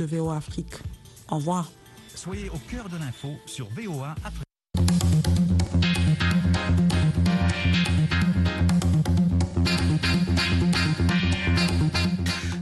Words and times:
de 0.00 0.06
VOA 0.06 0.36
Afrique. 0.36 0.74
Au 1.30 1.36
revoir. 1.36 1.70
Soyez 2.14 2.48
au 2.48 2.58
cœur 2.70 2.88
de 2.88 2.96
l'info 2.96 3.28
sur 3.46 3.66
VOA 3.68 4.14
Afrique. 4.24 4.49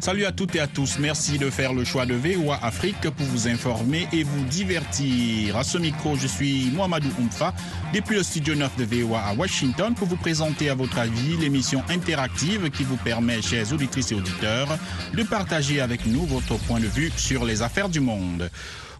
Salut 0.08 0.24
à 0.24 0.32
toutes 0.32 0.56
et 0.56 0.60
à 0.60 0.66
tous. 0.66 0.98
Merci 0.98 1.36
de 1.36 1.50
faire 1.50 1.74
le 1.74 1.84
choix 1.84 2.06
de 2.06 2.14
VOA 2.14 2.58
Afrique 2.64 3.10
pour 3.10 3.26
vous 3.26 3.46
informer 3.46 4.08
et 4.10 4.22
vous 4.22 4.42
divertir. 4.46 5.54
À 5.54 5.62
ce 5.62 5.76
micro, 5.76 6.16
je 6.16 6.26
suis 6.26 6.70
Mohamedou 6.70 7.10
Oumfa 7.20 7.52
depuis 7.92 8.16
le 8.16 8.22
studio 8.22 8.54
9 8.54 8.74
de 8.78 8.84
VOA 8.84 9.20
à 9.20 9.34
Washington 9.34 9.94
pour 9.94 10.08
vous 10.08 10.16
présenter 10.16 10.70
à 10.70 10.74
votre 10.74 10.96
avis 10.96 11.36
l'émission 11.36 11.82
interactive 11.90 12.70
qui 12.70 12.84
vous 12.84 12.96
permet, 12.96 13.42
chers 13.42 13.70
auditrices 13.70 14.10
et 14.12 14.14
auditeurs, 14.14 14.78
de 15.12 15.22
partager 15.24 15.82
avec 15.82 16.06
nous 16.06 16.24
votre 16.24 16.56
point 16.60 16.80
de 16.80 16.86
vue 16.86 17.12
sur 17.18 17.44
les 17.44 17.60
affaires 17.60 17.90
du 17.90 18.00
monde. 18.00 18.48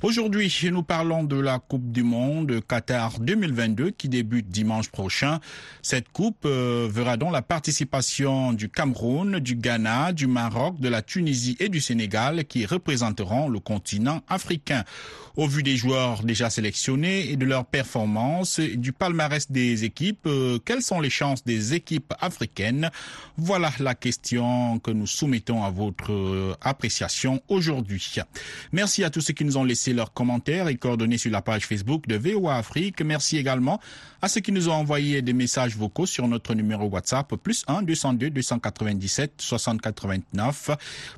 Aujourd'hui, 0.01 0.55
nous 0.70 0.84
parlons 0.84 1.25
de 1.25 1.34
la 1.34 1.59
Coupe 1.59 1.91
du 1.91 2.05
Monde 2.05 2.61
Qatar 2.69 3.19
2022 3.19 3.91
qui 3.91 4.09
débute 4.09 4.48
dimanche 4.48 4.91
prochain. 4.91 5.41
Cette 5.83 6.09
coupe 6.12 6.45
euh, 6.45 6.89
verra 6.89 7.16
donc 7.16 7.33
la 7.33 7.43
participation 7.43 8.53
du 8.53 8.69
Cameroun, 8.69 9.41
du 9.41 9.56
Ghana, 9.56 10.12
du 10.12 10.29
Maroc, 10.29 10.79
de 10.79 10.89
la 10.89 11.03
Tunisie 11.03 11.56
et 11.59 11.69
du 11.69 11.80
Sénégal 11.80 12.45
qui 12.45 12.65
représenteront 12.65 13.48
le 13.48 13.59
continent 13.59 14.23
africain. 14.29 14.84
Au 15.37 15.47
vu 15.47 15.62
des 15.62 15.77
joueurs 15.77 16.23
déjà 16.23 16.51
sélectionnés 16.51 17.30
et 17.30 17.37
de 17.37 17.45
leur 17.45 17.65
performance 17.65 18.59
et 18.59 18.77
du 18.77 18.92
palmarès 18.92 19.51
des 19.51 19.84
équipes, 19.84 20.27
euh, 20.27 20.59
quelles 20.65 20.83
sont 20.83 21.01
les 21.01 21.11
chances 21.11 21.45
des 21.45 21.75
équipes 21.75 22.12
africaines? 22.20 22.91
Voilà 23.37 23.73
la 23.80 23.95
question 23.97 24.78
que 24.78 24.91
nous 24.91 25.06
soumettons 25.06 25.65
à 25.65 25.70
votre 25.70 26.12
euh, 26.12 26.55
appréciation 26.61 27.41
aujourd'hui. 27.48 28.17
Merci 28.73 29.03
à 29.05 29.11
tous 29.11 29.20
ceux 29.20 29.33
qui 29.33 29.45
nous 29.45 29.56
ont 29.56 29.65
laissé 29.65 29.88
leurs 29.92 30.12
commentaires 30.12 30.69
et 30.69 30.77
coordonnées 30.77 31.19
sur 31.19 31.30
la 31.30 31.42
page 31.42 31.66
Facebook 31.66 32.06
de 32.06 32.16
VOA 32.16 32.56
Afrique. 32.56 33.00
Merci 33.03 33.36
également 33.36 33.81
à 34.20 34.28
ceux 34.28 34.41
qui 34.41 34.53
nous 34.53 34.69
ont 34.69 34.72
envoyé 34.72 35.22
des 35.22 35.33
messages 35.33 35.77
vocaux 35.77 36.06
sur 36.06 36.27
notre 36.27 36.55
numéro 36.55 36.86
WhatsApp 36.89 37.34
plus 37.36 37.64
1 37.69 37.83
202 37.83 38.31
297 38.31 39.34
60 39.39 39.81
89. 39.81 40.70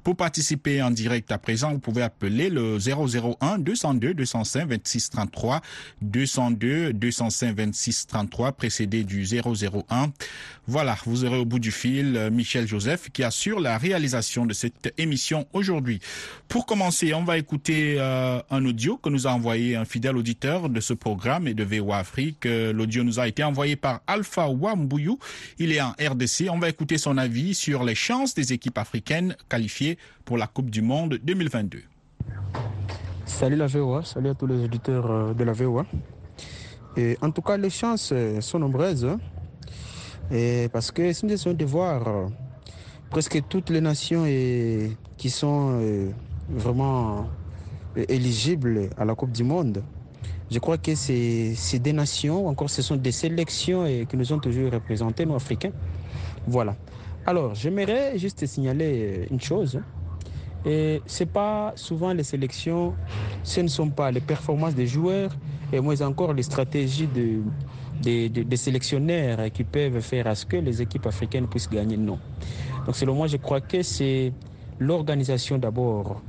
Pour 0.05 0.17
participer 0.17 0.83
en 0.83 0.91
direct 0.91 1.33
à 1.33 1.39
présent, 1.39 1.73
vous 1.73 1.79
pouvez 1.79 2.03
appeler 2.03 2.51
le 2.51 2.79
001 2.79 3.59
202 3.59 4.15
205 4.15 4.69
26 4.69 5.11
33 5.11 5.61
202 6.03 6.93
205 6.93 7.57
26 7.57 8.07
33 8.07 8.53
précédé 8.53 9.05
du 9.05 9.25
001. 9.25 10.13
Voilà, 10.67 10.97
vous 11.05 11.25
aurez 11.25 11.39
au 11.39 11.45
bout 11.45 11.59
du 11.59 11.73
fil 11.73 12.29
Michel 12.33 12.69
Joseph 12.69 13.11
qui 13.11 13.25
assure 13.25 13.61
la 13.61 13.79
réalisation 13.79 14.47
de 14.47 14.53
cette 14.53 14.93
émission 14.99 15.47
aujourd'hui. 15.53 16.01
Pour 16.49 16.67
commencer, 16.67 17.15
on 17.15 17.25
va 17.25 17.39
écouter 17.39 17.97
euh, 17.99 18.41
un 18.51 18.60
audio 18.65 18.97
que 18.97 19.09
nous 19.09 19.27
a 19.27 19.31
envoyé 19.31 19.77
un 19.77 19.85
fidèle 19.85 20.17
auditeur 20.17 20.69
de 20.69 20.81
ce 20.81 20.95
programme 20.95 21.49
et 21.49 21.55
de 21.55 21.65
VOA 21.65 21.99
Afrique. 21.99 22.45
L'audio 22.45 23.05
nous 23.05 23.21
a 23.21 23.29
été 23.29 23.45
envoyé 23.45 23.77
par 23.77 24.01
Alpha 24.07 24.49
Wambouyou. 24.49 25.19
Il 25.59 25.73
est 25.73 25.81
en 25.81 25.91
RDC. 25.93 26.49
On 26.51 26.59
va 26.59 26.69
écouter 26.69 26.99
son 26.99 27.17
avis 27.19 27.55
sur 27.55 27.85
les 27.85 27.95
chances 27.95 28.35
des 28.35 28.53
équipes 28.53 28.79
africaines 28.79 29.37
qualifiées 29.49 29.99
pour 30.25 30.37
la 30.37 30.47
Coupe 30.47 30.71
du 30.71 30.83
Monde 30.83 31.19
2022. 31.23 31.83
Salut 33.25 33.57
la 33.57 33.67
VOA, 33.67 34.05
salut 34.05 34.31
à 34.31 34.35
tous 34.35 34.47
les 34.47 34.65
auditeurs 34.65 35.35
de 35.35 35.45
la 35.45 35.53
VOA. 35.53 35.87
En 37.23 37.31
tout 37.31 37.43
cas, 37.43 37.57
les 37.57 37.71
chances 37.71 38.13
sont 38.41 38.59
nombreuses. 38.59 39.09
Et 40.31 40.69
parce 40.73 40.91
que 40.91 41.13
si 41.13 41.27
nous 41.27 41.33
essayons 41.33 41.57
de 41.57 41.65
voir 41.65 42.29
presque 43.11 43.43
toutes 43.49 43.71
les 43.71 43.81
nations 43.81 44.27
et, 44.27 44.97
qui 45.17 45.31
sont 45.31 45.81
vraiment 46.49 47.29
éligibles 47.97 48.91
à 48.97 49.05
la 49.05 49.15
Coupe 49.15 49.33
du 49.33 49.45
Monde, 49.45 49.83
je 50.51 50.59
crois 50.59 50.79
que 50.79 50.95
c'est 50.95 51.79
des 51.79 51.93
nations, 51.93 52.49
encore 52.49 52.71
ce 52.71 52.83
sont 52.83 52.97
des 52.97 53.13
sélections 53.13 53.87
et, 53.87 54.07
qui 54.09 54.17
nous 54.17 54.33
ont 54.33 54.39
toujours 54.39 54.73
représentés, 54.73 55.25
nous 55.25 55.37
Africains. 55.37 55.71
Voilà. 56.47 56.75
Alors, 57.25 57.55
j'aimerais 57.55 58.19
juste 58.19 58.45
signaler 58.47 59.29
une 59.31 59.41
chose. 59.41 59.81
Et 60.67 61.01
c'est 61.07 61.31
pas 61.31 61.73
souvent 61.77 62.13
les 62.13 62.25
sélections, 62.25 62.95
ce 63.45 63.61
ne 63.61 63.69
sont 63.69 63.89
pas 63.89 64.11
les 64.11 64.21
performances 64.21 64.75
des 64.75 64.87
joueurs 64.87 65.31
et 65.73 65.81
moins 65.81 66.01
encore 66.03 66.35
les 66.35 66.43
stratégies 66.43 67.07
de, 67.07 67.41
des 68.03 68.29
de, 68.29 68.43
de 68.43 68.57
sélectionnaires 68.57 69.51
qui 69.53 69.65
peuvent 69.65 70.01
faire 70.01 70.27
à 70.27 70.35
ce 70.35 70.45
que 70.45 70.57
les 70.57 70.83
équipes 70.83 71.07
africaines 71.07 71.47
puissent 71.47 71.71
gagner. 71.71 71.97
Non. 71.97 72.19
Donc 72.85 72.97
selon 72.97 73.15
moi, 73.15 73.27
je 73.27 73.37
crois 73.37 73.61
que 73.61 73.83
c'est 73.83 74.33
l'organisation 74.79 75.59
d'abord, 75.59 76.21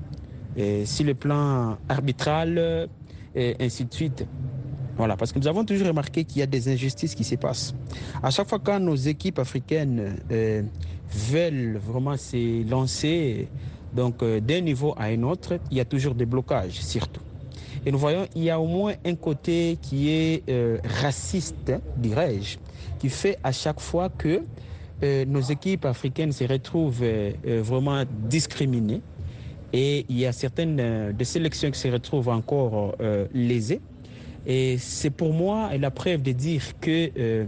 sur 0.85 1.06
le 1.06 1.13
plan 1.13 1.78
arbitral 1.89 2.89
et 3.35 3.56
ainsi 3.59 3.85
de 3.85 3.94
suite. 3.94 4.25
Voilà, 4.97 5.16
parce 5.16 5.31
que 5.31 5.39
nous 5.39 5.47
avons 5.47 5.66
toujours 5.66 5.88
remarqué 5.88 6.25
qu'il 6.25 6.39
y 6.39 6.44
a 6.44 6.45
des 6.45 6.67
injustices 6.72 7.16
qui 7.16 7.23
se 7.23 7.35
passent. 7.35 7.73
À 8.22 8.29
chaque 8.29 8.47
fois 8.50 8.59
quand 8.59 8.79
nos 8.79 8.95
équipes 8.95 9.40
africaines 9.40 10.17
euh, 10.31 10.61
veulent 11.09 11.78
vraiment 11.78 12.17
se 12.17 12.69
lancer 12.69 13.47
donc 13.94 14.22
euh, 14.23 14.40
d'un 14.40 14.61
niveau 14.61 14.94
à 14.97 15.06
un 15.06 15.23
autre, 15.23 15.59
il 15.69 15.78
y 15.78 15.79
a 15.79 15.85
toujours 15.85 16.16
des 16.16 16.25
blocages, 16.25 16.79
surtout. 16.81 17.22
Et 17.85 17.91
nous 17.91 17.97
voyons, 17.97 18.28
il 18.35 18.44
y 18.44 18.50
a 18.50 18.59
au 18.59 18.67
moins 18.67 18.94
un 19.06 19.16
côté 19.16 19.78
qui 19.81 20.09
est 20.09 20.44
euh, 20.50 20.78
raciste, 21.01 21.72
dirais-je, 21.97 22.57
qui 23.00 23.09
fait 23.09 23.38
à 23.44 23.51
chaque 23.51 23.79
fois 23.79 24.09
que 24.09 24.44
euh, 25.03 25.25
nos 25.25 25.41
équipes 25.41 25.85
africaines 25.85 26.31
se 26.31 26.44
retrouvent 26.44 27.03
vraiment 27.44 28.03
discriminées. 28.29 29.01
Et 29.74 30.06
il 30.09 30.20
y 30.20 30.26
a 30.26 30.32
certaines 30.32 31.14
des 31.14 31.26
sélections 31.26 31.72
qui 31.72 31.80
se 31.80 31.88
retrouvent 31.88 32.30
encore 32.30 32.96
lésées. 33.34 33.80
Et 34.46 34.78
c'est 34.78 35.12
pour 35.12 35.34
moi 35.34 35.70
la 35.78 35.92
preuve 35.92 36.22
de 36.22 36.32
dire 36.34 36.62
que 36.82 37.46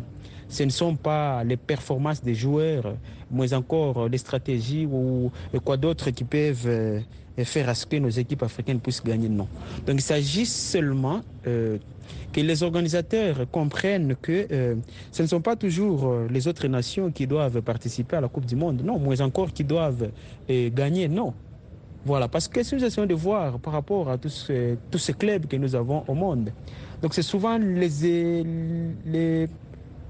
ce 0.47 0.63
ne 0.63 0.69
sont 0.69 0.95
pas 0.95 1.43
les 1.43 1.57
performances 1.57 2.23
des 2.23 2.35
joueurs, 2.35 2.95
mais 3.29 3.53
encore 3.53 4.07
les 4.07 4.19
stratégies 4.19 4.85
ou 4.85 5.31
quoi 5.65 5.75
d'autre 5.75 6.11
qui 6.11 6.23
peuvent 6.23 7.01
faire 7.43 7.69
à 7.69 7.73
ce 7.73 7.85
que 7.85 7.95
nos 7.95 8.09
équipes 8.09 8.43
africaines 8.43 8.79
puissent 8.79 9.03
gagner. 9.03 9.29
Non. 9.29 9.47
Donc 9.87 9.95
il 9.95 10.01
s'agit 10.01 10.45
seulement 10.45 11.21
euh, 11.47 11.77
que 12.31 12.41
les 12.41 12.61
organisateurs 12.61 13.49
comprennent 13.51 14.15
que 14.21 14.47
euh, 14.51 14.75
ce 15.11 15.23
ne 15.23 15.27
sont 15.27 15.41
pas 15.41 15.55
toujours 15.55 16.13
les 16.29 16.47
autres 16.47 16.67
nations 16.67 17.11
qui 17.11 17.25
doivent 17.25 17.61
participer 17.61 18.17
à 18.17 18.21
la 18.21 18.27
Coupe 18.27 18.45
du 18.45 18.55
Monde, 18.55 18.81
non, 18.83 18.99
mais 18.99 19.19
encore 19.21 19.51
qui 19.51 19.63
doivent 19.63 20.09
euh, 20.49 20.69
gagner, 20.69 21.07
non. 21.07 21.33
Voilà, 22.05 22.27
parce 22.27 22.47
que 22.47 22.63
si 22.63 22.75
nous 22.75 22.83
essayons 22.83 23.07
de 23.07 23.13
voir 23.13 23.59
par 23.59 23.73
rapport 23.73 24.09
à 24.09 24.17
tous 24.17 24.45
ces, 24.47 24.77
tous 24.91 24.97
ces 24.97 25.13
clubs 25.13 25.47
que 25.47 25.55
nous 25.55 25.73
avons 25.73 26.03
au 26.07 26.13
monde, 26.13 26.51
donc 27.01 27.13
c'est 27.13 27.21
souvent 27.21 27.57
les, 27.57 28.43
les 29.05 29.47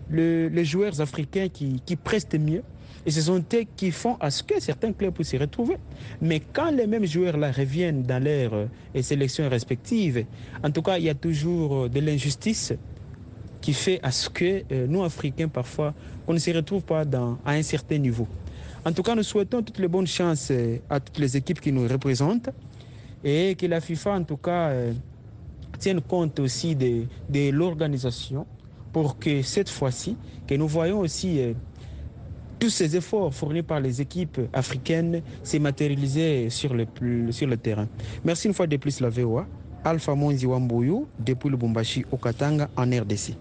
le, 0.10 0.48
les 0.48 0.66
joueurs 0.66 1.00
africains 1.02 1.50
qui, 1.50 1.82
qui, 1.86 1.96
prestent 1.96 2.38
mieux. 2.40 2.64
Et 3.06 3.12
ce 3.12 3.22
sont 3.22 3.44
eux 3.54 3.66
qui 3.76 3.92
font 3.92 4.16
à 4.20 4.32
ce 4.32 4.44
que 4.44 4.62
certains 4.62 4.94
clubs 4.94 5.14
puissent 5.14 5.30
s'y 5.30 5.38
retrouver. 5.38 5.76
Mais 6.22 6.40
quand 6.40 6.72
les 6.72 6.88
mêmes 6.88 7.06
joueurs-là 7.06 7.52
reviennent 7.52 8.04
dans 8.04 8.24
leurs 8.24 8.54
euh, 8.54 9.02
sélections 9.02 9.50
respectives, 9.50 10.26
en 10.64 10.72
tout 10.72 10.82
cas, 10.82 10.98
il 10.98 11.06
y 11.06 11.10
a 11.10 11.16
toujours 11.16 11.90
de 11.90 12.00
l'injustice 12.00 12.74
qui 13.60 13.74
fait 13.74 14.00
à 14.04 14.12
ce 14.12 14.30
que 14.30 14.64
euh, 14.72 14.88
nous, 14.88 15.04
Africains, 15.04 15.50
parfois, 15.50 15.94
on 16.28 16.34
ne 16.34 16.40
se 16.40 16.52
retrouve 16.52 16.84
pas 16.84 17.04
à 17.46 17.52
un 17.52 17.64
certain 17.64 17.98
niveau. 17.98 18.28
En 18.86 18.92
tout 18.92 19.02
cas, 19.04 19.16
nous 19.16 19.24
souhaitons 19.24 19.62
toutes 19.64 19.80
les 19.80 19.88
bonnes 19.88 20.08
chances 20.08 20.52
à 20.90 21.00
toutes 21.00 21.18
les 21.18 21.38
équipes 21.38 21.62
qui 21.62 21.72
nous 21.72 21.88
représentent 21.88 22.50
et 23.24 23.56
que 23.56 23.66
la 23.66 23.80
FIFA, 23.80 24.16
en 24.16 24.24
tout 24.24 24.38
cas, 24.38 24.70
euh, 24.70 24.94
tienne 25.80 26.02
compte 26.02 26.40
aussi 26.40 26.76
de, 26.76 27.04
de 27.30 27.50
l'organisation 27.50 28.46
pour 28.92 29.18
que 29.18 29.42
cette 29.42 29.70
fois-ci, 29.70 30.18
que 30.46 30.56
nous 30.56 30.68
voyons 30.68 31.00
aussi 31.00 31.40
euh, 31.40 31.54
tous 32.60 32.70
ces 32.70 32.96
efforts 32.96 33.34
fournis 33.34 33.64
par 33.64 33.80
les 33.80 34.02
équipes 34.02 34.40
africaines 34.52 35.22
se 35.44 35.58
matérialiser 35.58 36.50
sur 36.50 36.74
le, 36.74 36.86
sur 37.32 37.48
le 37.48 37.58
terrain. 37.58 37.88
Merci 38.24 38.48
une 38.48 38.54
fois 38.54 38.68
de 38.68 38.78
plus 38.78 39.00
la 39.00 39.10
VOA. 39.10 39.48
Alpha 39.86 40.16
Monzi 40.16 40.46
Wambouyou, 40.46 41.08
depuis 41.20 41.50
Lubumbashi 41.50 42.06
au 42.12 42.18
Katanga, 42.18 42.70
en 42.78 42.84
RDC. 42.90 43.36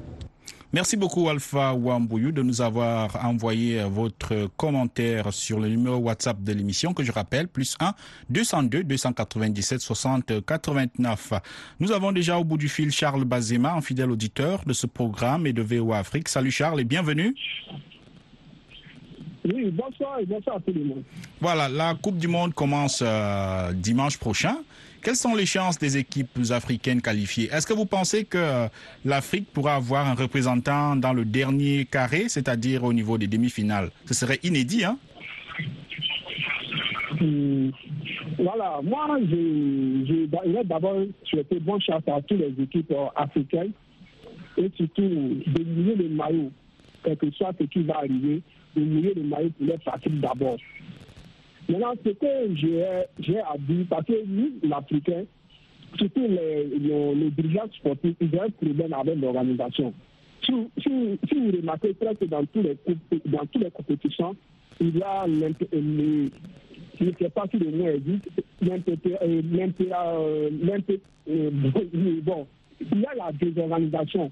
Merci 0.75 0.97
beaucoup 0.97 1.29
Alpha 1.29 1.75
Wambouyou 1.75 2.33
de 2.33 2.41
nous 2.41 2.63
avoir 2.63 3.23
envoyé 3.27 3.85
votre 3.85 4.49
commentaire 4.57 5.31
sur 5.31 5.61
le 5.61 5.69
numéro 5.69 5.97
WhatsApp 5.97 6.43
de 6.43 6.51
l'émission 6.55 6.95
que 6.95 7.03
je 7.03 7.13
rappelle, 7.13 7.47
plus 7.47 7.77
1 7.79 7.93
202 8.31 8.83
297 8.85 9.83
60 9.83 10.47
89. 10.47 11.35
Nous 11.79 11.93
avons 11.93 12.11
déjà 12.11 12.39
au 12.39 12.45
bout 12.45 12.57
du 12.57 12.71
fil 12.71 12.91
Charles 12.91 13.27
Bazema, 13.27 13.75
un 13.75 13.83
fidèle 13.83 14.11
auditeur 14.11 14.63
de 14.65 14.73
ce 14.73 14.87
programme 14.87 15.47
et 15.47 15.53
de 15.53 15.61
VOA 15.61 15.99
Afrique. 15.99 16.31
Salut 16.31 16.51
Charles 16.51 16.81
et 16.81 16.85
bienvenue. 16.85 17.35
Oui, 19.44 19.71
bonsoir 19.73 20.21
et 20.21 20.27
bonsoir 20.27 20.56
à 20.56 20.61
tout 20.61 20.73
le 20.73 20.85
monde. 20.85 21.03
Voilà, 21.41 21.69
la 21.69 21.94
Coupe 21.94 22.19
du 22.19 22.29
Monde 22.29 22.55
commence 22.55 23.03
euh, 23.05 23.73
dimanche 23.73 24.17
prochain. 24.19 24.56
Quelles 25.03 25.17
sont 25.17 25.35
les 25.35 25.47
chances 25.47 25.79
des 25.79 25.97
équipes 25.99 26.39
africaines 26.50 27.03
qualifiées? 27.03 27.49
Est-ce 27.53 27.67
que 27.67 27.73
vous 27.73 27.87
pensez 27.87 28.25
que 28.25 28.69
l'Afrique 29.05 29.49
pourra 29.53 29.75
avoir 29.75 30.06
un 30.06 30.15
représentant 30.15 30.94
dans 30.94 31.12
le 31.12 31.25
dernier 31.25 31.87
carré, 31.87 32.29
c'est-à-dire 32.29 32.85
au 32.85 32.93
niveau 32.93 33.19
des 33.19 33.27
demi-finales? 33.27 33.91
Ce 34.06 34.15
serait 34.15 34.39
inédit, 34.44 34.85
hein? 34.85 34.97
Mmh. 37.21 37.71
Voilà, 38.39 38.81
moi, 38.83 39.19
je, 39.21 40.06
je 40.06 40.62
d'abord 40.65 41.03
souhaiter 41.25 41.59
bonne 41.61 41.81
chance 41.81 42.03
à 42.06 42.21
toutes 42.23 42.39
les 42.39 42.55
équipes 42.62 42.93
euh, 42.93 43.06
africaines 43.17 43.73
et 44.56 44.71
surtout 44.77 45.03
de 45.03 46.03
le 46.03 46.09
maillot, 46.09 46.50
quel 47.05 47.17
que 47.17 47.31
soit 47.33 47.53
ce 47.61 47.65
qui 47.65 47.83
va 47.83 47.99
arriver, 47.99 48.43
de 48.77 48.81
mouiller 48.83 49.15
le 49.15 49.23
maillot 49.23 49.51
pour 49.59 49.67
les 49.67 49.79
pratiques 49.79 50.21
d'abord. 50.21 50.57
Maintenant, 51.69 51.93
ce 52.05 52.11
que 52.11 52.55
j'ai 52.57 52.83
à 53.41 53.57
dire, 53.59 53.87
parce 53.89 54.05
que 54.07 54.25
nous, 54.27 54.53
l'Africain, 54.63 55.25
surtout 55.97 56.27
les, 56.29 56.65
les, 56.65 57.31
dirigeants 57.31 57.69
sportifs, 57.73 58.17
ils 58.21 58.35
ont 58.37 58.43
un 58.43 58.51
problème 58.51 58.93
avec 58.93 59.21
l'organisation. 59.21 59.95
Si, 60.45 60.53
si, 60.79 60.89
vous 60.89 61.57
remarquez 61.57 61.95
presque 61.95 62.27
dans, 62.29 62.45
tous 62.47 62.63
les, 62.63 62.77
dans 63.27 63.47
toutes 63.47 63.63
les 63.63 63.71
compétitions, 63.71 64.35
il 64.81 64.99
y 64.99 65.03
a 65.03 65.25
je 67.01 67.05
ne 67.05 67.13
sais 67.19 67.31
pas 67.31 67.45
si 67.51 67.59
le 67.59 67.71
mot 67.71 67.89
existe, 67.89 68.31
bon, 72.23 72.47
il 72.81 73.01
y 73.01 73.07
a 73.07 73.15
la 73.15 73.33
désorganisation 73.33 74.31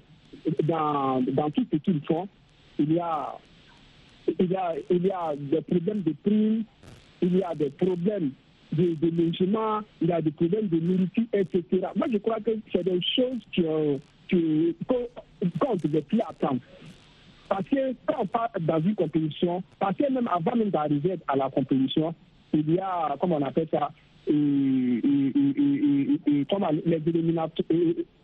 dans, 0.63 1.21
dans 1.21 1.49
tout 1.51 1.65
ce 1.71 1.77
qu'ils 1.77 2.01
font. 2.05 2.27
Il 2.79 2.93
y 2.93 2.99
a, 2.99 3.35
il 4.27 4.51
y 4.51 4.55
a, 4.55 4.75
il 4.89 5.05
y 5.05 5.11
a 5.11 5.35
des 5.35 5.61
problèmes 5.61 6.01
de 6.03 6.13
primes, 6.23 6.63
il 7.21 7.37
y 7.37 7.43
a 7.43 7.55
des 7.55 7.69
problèmes 7.69 8.31
de, 8.73 8.95
logement, 9.09 9.81
il 10.01 10.09
y 10.09 10.11
a 10.11 10.21
des 10.21 10.31
problèmes 10.31 10.67
de 10.67 10.79
nourriture, 10.79 11.25
etc. 11.33 11.87
Moi, 11.95 12.07
je 12.11 12.17
crois 12.17 12.39
que 12.39 12.51
c'est 12.71 12.83
des 12.83 13.01
choses 13.01 13.41
qui, 13.53 13.63
qui, 14.29 14.75
qu'on 14.87 15.73
ne 15.73 15.79
devait 15.79 16.01
plus 16.01 16.21
attendre. 16.21 16.61
Parce 17.49 17.67
que 17.67 17.93
quand 18.05 18.21
on 18.21 18.25
parle 18.27 18.49
dans 18.61 18.79
une 18.79 18.95
compétition, 18.95 19.61
parce 19.77 19.97
que 19.97 20.09
même 20.11 20.29
avant 20.29 20.55
même 20.55 20.69
d'arriver 20.69 21.17
à 21.27 21.35
la 21.35 21.49
compétition, 21.49 22.15
il 22.53 22.73
y 22.73 22.79
a, 22.79 23.15
comment 23.19 23.37
on 23.37 23.45
appelle 23.45 23.67
ça, 23.69 23.91
et, 24.27 25.01
comment, 26.49 26.69
les, 26.85 27.01
éliminatoires, 27.07 27.67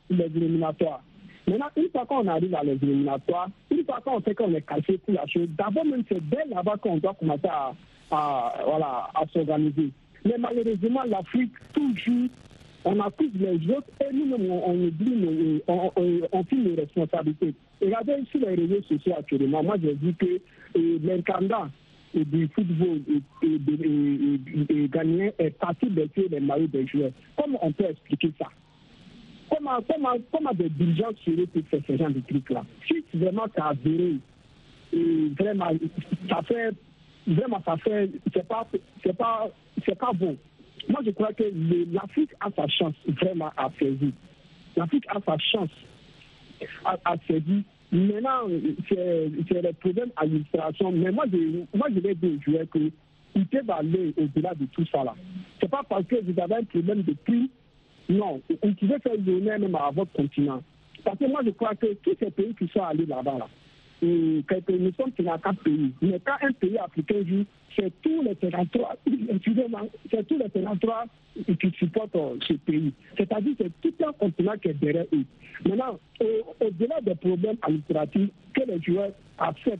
les 0.09 0.25
éliminatoires. 0.25 1.03
Maintenant, 1.47 1.67
une 1.77 1.89
fois 1.89 2.05
qu'on 2.05 2.27
arrive 2.27 2.53
à 2.55 2.63
les 2.63 2.77
une 2.81 3.85
fois 3.85 4.01
qu'on 4.03 4.19
fait 4.19 4.35
qu'on 4.35 4.53
est 4.53 4.67
cassé 4.67 4.97
pour 4.97 5.13
la 5.13 5.25
chose, 5.27 5.47
d'abord 5.57 5.85
même 5.85 6.03
c'est 6.09 6.21
dès 6.29 6.45
là-bas 6.53 6.75
qu'on 6.81 6.97
doit 6.97 7.13
commencer 7.13 7.47
à, 7.47 7.73
voilà, 8.65 9.09
à 9.15 9.25
s'organiser. 9.31 9.91
Mais 10.25 10.35
malheureusement, 10.37 11.03
l'Afrique, 11.07 11.53
toujours, 11.73 12.27
on 12.83 12.99
accuse 12.99 13.31
les 13.35 13.73
autres 13.73 13.87
et 14.01 14.13
nous-mêmes, 14.13 14.51
on, 14.51 14.87
oublie, 14.87 15.61
on, 15.67 15.91
on, 15.95 16.43
nos 16.53 16.75
responsabilités. 16.75 17.53
Regardez 17.81 18.25
sur 18.29 18.41
les 18.41 18.55
réseaux 18.55 18.81
sociaux 18.83 19.13
actuellement, 19.17 19.63
moi 19.63 19.75
j'ai 19.81 19.95
dit 19.95 20.15
que 20.15 20.41
l'incarnat 20.75 21.69
du 22.13 22.47
football 22.49 22.99
et, 23.09 23.47
et, 23.47 24.83
et, 24.83 24.87
gagné 24.89 25.33
est 25.37 25.51
parti 25.51 25.85
baisser 25.87 26.27
les 26.29 26.39
maillots 26.39 26.67
des 26.67 26.87
joueurs. 26.87 27.11
Comment 27.37 27.59
on 27.61 27.71
peut 27.71 27.85
expliquer 27.85 28.31
ça? 28.37 28.47
Comment, 29.49 29.79
comment, 29.89 30.15
comment 30.31 30.53
des 30.53 30.69
dirigeants 30.69 31.11
seraient 31.25 31.45
pour 31.47 31.63
faire 31.69 31.81
ce 31.87 31.97
genre 31.97 32.09
de 32.09 32.19
trucs-là 32.21 32.63
Si 32.87 33.03
vraiment 33.13 33.45
a 33.57 33.69
avéré, 33.69 34.15
et 34.93 35.29
vraiment, 35.37 35.69
ça 36.29 36.41
fait, 36.43 36.71
vraiment, 37.25 37.61
ça 37.65 37.77
fait, 37.77 38.09
c'est 38.33 38.47
pas, 38.47 38.67
c'est 39.03 39.15
pas, 39.15 39.49
c'est 39.85 39.97
pas 39.97 40.11
bon. 40.13 40.37
Moi, 40.89 41.01
je 41.05 41.11
crois 41.11 41.33
que 41.33 41.43
l'Afrique 41.91 42.31
a 42.39 42.49
sa 42.55 42.67
chance 42.67 42.95
vraiment 43.07 43.51
à 43.57 43.69
saisir. 43.77 44.11
L'Afrique 44.75 45.05
a 45.09 45.19
sa 45.25 45.37
chance 45.37 45.69
à, 46.85 46.97
à 47.05 47.15
saisir 47.27 47.63
Maintenant, 47.91 48.49
c'est 48.89 49.29
le 49.61 49.71
problème 49.73 50.11
administration. 50.17 50.91
Mais 50.91 51.11
moi, 51.11 51.25
je, 51.31 51.63
moi, 51.77 51.87
je 51.93 51.99
vais 52.01 52.15
dire 52.15 52.31
aux 52.37 52.41
joueurs 52.51 52.65
qu'ils 52.71 53.47
peuvent 53.47 53.69
aller 53.69 54.13
au-delà 54.17 54.53
de 54.55 54.65
tout 54.65 54.85
ça. 54.91 55.05
là. 55.05 55.15
Ce 55.59 55.65
n'est 55.65 55.69
pas 55.69 55.83
parce 55.87 56.05
que 56.05 56.15
vous 56.21 56.39
avez 56.39 56.55
un 56.55 56.63
problème 56.63 57.03
de 57.03 57.13
prix. 57.13 57.49
Non, 58.09 58.41
vous 58.49 58.73
pouvez 58.73 58.99
faire 58.99 59.13
l'honneur 59.25 59.59
même 59.59 59.75
à 59.75 59.91
votre 59.91 60.11
continent. 60.13 60.61
Parce 61.03 61.17
que 61.17 61.25
moi, 61.25 61.41
je 61.45 61.51
crois 61.51 61.75
que 61.75 61.93
tous 61.95 62.15
ces 62.19 62.31
pays 62.31 62.55
qui 62.55 62.67
sont 62.69 62.83
allés 62.83 63.05
là-bas, 63.05 63.37
là, 63.39 63.47
et 64.01 64.43
que 64.47 64.71
nous 64.73 64.91
sommes 64.93 65.11
dans 65.19 65.37
quatre 65.37 65.63
pays. 65.63 65.91
Mais 66.01 66.19
quand 66.23 66.35
un 66.41 66.51
pays 66.51 66.77
africain 66.77 67.23
joue, 67.25 67.45
c'est 67.75 67.91
tous 68.01 68.21
les 68.21 68.35
territoires, 68.35 68.95
c'est 70.11 70.27
tous 70.27 70.37
les 70.37 70.49
territoires 70.49 71.05
qui 71.45 71.71
supportent 71.77 72.43
ce 72.47 72.53
pays. 72.53 72.93
C'est-à-dire 73.17 73.57
que 73.57 73.63
c'est 73.63 73.91
tout 73.91 74.05
un 74.05 74.13
continent 74.13 74.53
qui 74.61 74.69
est 74.69 74.73
derrière 74.73 75.05
eux. 75.13 75.25
Maintenant, 75.67 75.99
au-delà 76.61 77.01
des 77.01 77.15
problèmes 77.15 77.57
administratifs, 77.61 78.29
que 78.53 78.61
les 78.67 78.81
joueurs 78.81 79.11
acceptent 79.39 79.79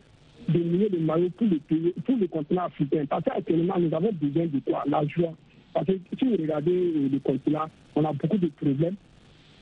de 0.49 0.59
mener 0.59 0.89
le 0.89 0.99
maillot 0.99 1.29
pour 1.31 1.47
le, 1.47 1.57
pays, 1.57 1.93
pour 2.05 2.17
le 2.17 2.27
continent 2.27 2.65
africain. 2.65 3.05
Parce 3.07 3.23
qu'actuellement, 3.23 3.75
nous 3.79 3.93
avons 3.93 4.11
besoin 4.13 4.45
de 4.45 4.59
quoi? 4.65 4.83
La 4.87 5.05
joie. 5.05 5.33
Parce 5.77 5.85
que 5.85 5.93
si 6.17 6.25
vous 6.25 6.31
regardez 6.31 6.91
le 7.11 7.19
continent, 7.19 7.65
on 7.95 8.03
a 8.03 8.11
beaucoup 8.11 8.39
de 8.39 8.47
problèmes. 8.47 8.95